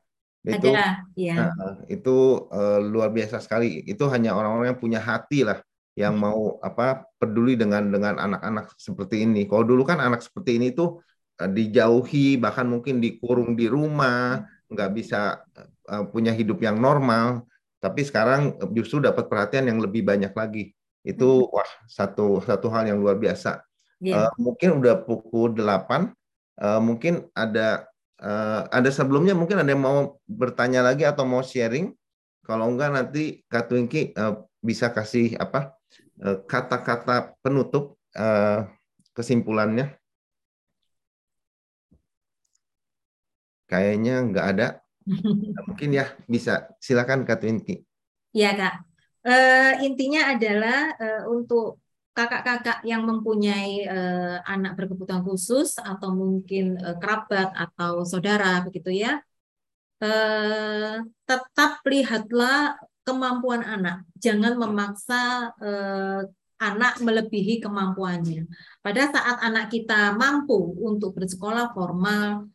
[0.47, 1.51] itu Ada, ya.
[1.51, 3.83] uh, itu uh, luar biasa sekali.
[3.83, 5.59] Itu hanya orang-orang yang punya hati lah
[5.99, 9.43] yang mau apa peduli dengan dengan anak-anak seperti ini.
[9.51, 11.03] Kalau dulu kan anak seperti ini tuh
[11.39, 15.43] dijauhi bahkan mungkin dikurung di rumah nggak bisa
[15.91, 17.43] uh, punya hidup yang normal.
[17.83, 20.71] Tapi sekarang justru dapat perhatian yang lebih banyak lagi.
[21.03, 21.51] Itu hmm.
[21.51, 23.59] wah satu satu hal yang luar biasa.
[23.99, 24.31] Yeah.
[24.31, 26.15] uh, mungkin udah pukul 8
[26.63, 27.83] uh, mungkin ada
[28.23, 31.91] uh, ada sebelumnya mungkin ada yang mau bertanya lagi atau mau sharing
[32.45, 35.75] kalau enggak nanti Kak Twinky uh, bisa kasih apa
[36.19, 38.67] kata-kata uh, penutup uh,
[39.15, 39.99] kesimpulannya
[43.69, 44.67] Kayaknya nggak ada.
[45.69, 46.73] Mungkin ya bisa.
[46.81, 47.85] Silakan Kak Twinki.
[48.33, 48.81] Ya Kak.
[49.21, 51.77] Uh, intinya adalah uh, untuk
[52.13, 59.21] kakak-kakak yang mempunyai uh, anak berkebutuhan khusus atau mungkin uh, kerabat atau saudara begitu ya.
[59.99, 64.07] Uh, tetap lihatlah kemampuan anak.
[64.19, 66.21] Jangan memaksa uh,
[66.59, 68.45] anak melebihi kemampuannya.
[68.83, 72.51] Pada saat anak kita mampu untuk bersekolah formal,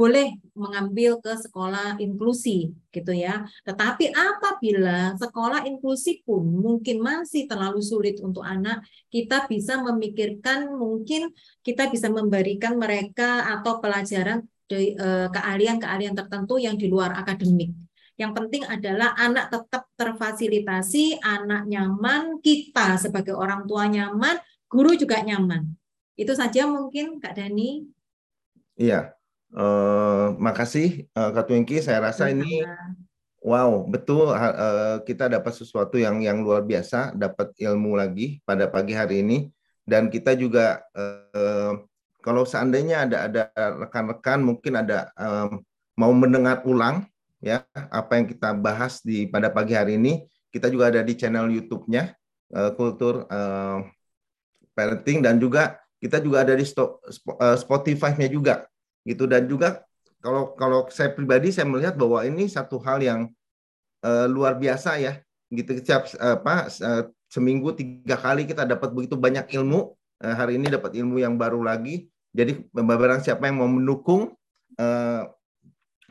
[0.00, 3.44] boleh mengambil ke sekolah inklusi gitu ya.
[3.68, 8.80] Tetapi apabila sekolah inklusi pun mungkin masih terlalu sulit untuk anak,
[9.12, 11.28] kita bisa memikirkan mungkin
[11.60, 17.76] kita bisa memberikan mereka atau pelajaran eh, keahlian-keahlian tertentu yang di luar akademik.
[18.16, 25.20] Yang penting adalah anak tetap terfasilitasi, anak nyaman, kita sebagai orang tua nyaman, guru juga
[25.20, 25.76] nyaman.
[26.16, 27.84] Itu saja mungkin Kak Dani.
[28.80, 29.19] Iya,
[29.50, 32.62] Uh, makasih uh, Kak Twinky, saya rasa ini
[33.42, 38.94] wow betul uh, kita dapat sesuatu yang yang luar biasa, dapat ilmu lagi pada pagi
[38.94, 39.50] hari ini.
[39.82, 41.82] Dan kita juga uh,
[42.22, 43.42] kalau seandainya ada ada
[43.74, 45.58] rekan-rekan mungkin ada um,
[45.98, 47.10] mau mendengar ulang
[47.42, 51.50] ya apa yang kita bahas di pada pagi hari ini, kita juga ada di channel
[51.50, 52.14] YouTube-nya
[52.54, 53.82] uh, Kultur uh,
[54.78, 55.26] Parenting.
[55.26, 56.62] Dan juga kita juga ada di
[57.58, 58.69] Spotify-nya juga
[59.06, 59.24] gitu.
[59.28, 59.84] Dan juga
[60.20, 63.20] kalau kalau saya pribadi saya melihat bahwa ini satu hal yang
[64.04, 65.20] uh, luar biasa ya.
[65.50, 69.96] Gitu setiap apa uh, seminggu tiga kali kita dapat begitu banyak ilmu.
[70.20, 72.06] Uh, hari ini dapat ilmu yang baru lagi.
[72.30, 74.38] Jadi barang siapa yang mau mendukung
[74.78, 75.22] uh,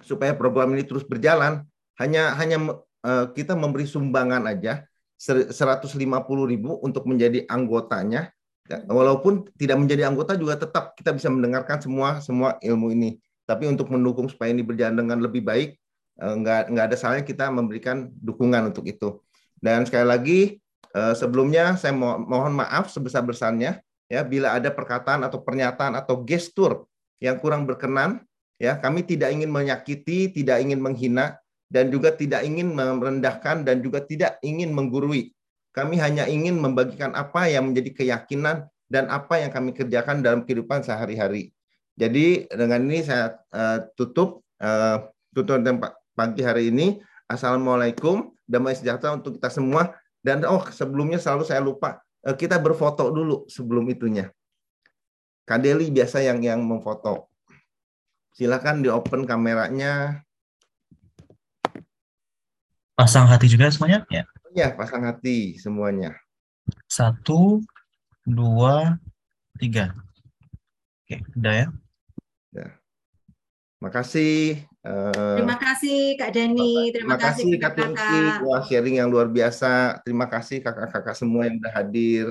[0.03, 1.63] supaya program ini terus berjalan
[1.99, 2.57] hanya hanya
[3.03, 4.87] uh, kita memberi sumbangan aja
[5.19, 5.99] 150
[6.47, 8.31] ribu untuk menjadi anggotanya
[8.69, 13.17] Ya, walaupun tidak menjadi anggota juga tetap kita bisa mendengarkan semua semua ilmu ini.
[13.49, 15.73] Tapi untuk mendukung supaya ini berjalan dengan lebih baik,
[16.21, 19.25] eh, nggak nggak ada salahnya kita memberikan dukungan untuk itu.
[19.57, 20.39] Dan sekali lagi
[20.93, 26.21] eh, sebelumnya saya mo mohon maaf sebesar besarnya ya bila ada perkataan atau pernyataan atau
[26.21, 26.85] gestur
[27.17, 28.21] yang kurang berkenan
[28.61, 31.41] ya kami tidak ingin menyakiti, tidak ingin menghina
[31.73, 35.33] dan juga tidak ingin merendahkan dan juga tidak ingin menggurui
[35.69, 40.81] kami hanya ingin membagikan apa yang menjadi keyakinan dan apa yang kami kerjakan dalam kehidupan
[40.81, 41.53] sehari-hari.
[41.93, 45.05] Jadi dengan ini saya uh, tutup uh,
[45.35, 45.61] tutup
[46.17, 46.97] pagi hari ini.
[47.29, 49.93] Assalamualaikum, damai sejahtera untuk kita semua.
[50.19, 54.33] Dan oh sebelumnya selalu saya lupa uh, kita berfoto dulu sebelum itunya.
[55.45, 57.29] Kadeli biasa yang yang memfoto.
[58.33, 60.23] Silakan di open kameranya.
[62.95, 64.23] Pasang hati juga semuanya ya.
[64.57, 66.17] Ya, pasang hati semuanya.
[66.89, 67.61] Satu,
[68.25, 68.97] dua,
[69.61, 69.93] tiga.
[71.05, 71.67] Oke, udah ya?
[72.53, 72.67] Ya.
[73.77, 74.65] Makasih.
[74.81, 76.89] Uh, Terima kasih Kak Dani.
[76.89, 78.21] Terima, Terima kasih Kak Tunki.
[78.41, 80.01] Wah, sharing yang luar biasa.
[80.01, 82.25] Terima kasih kakak-kakak semua yang sudah hadir.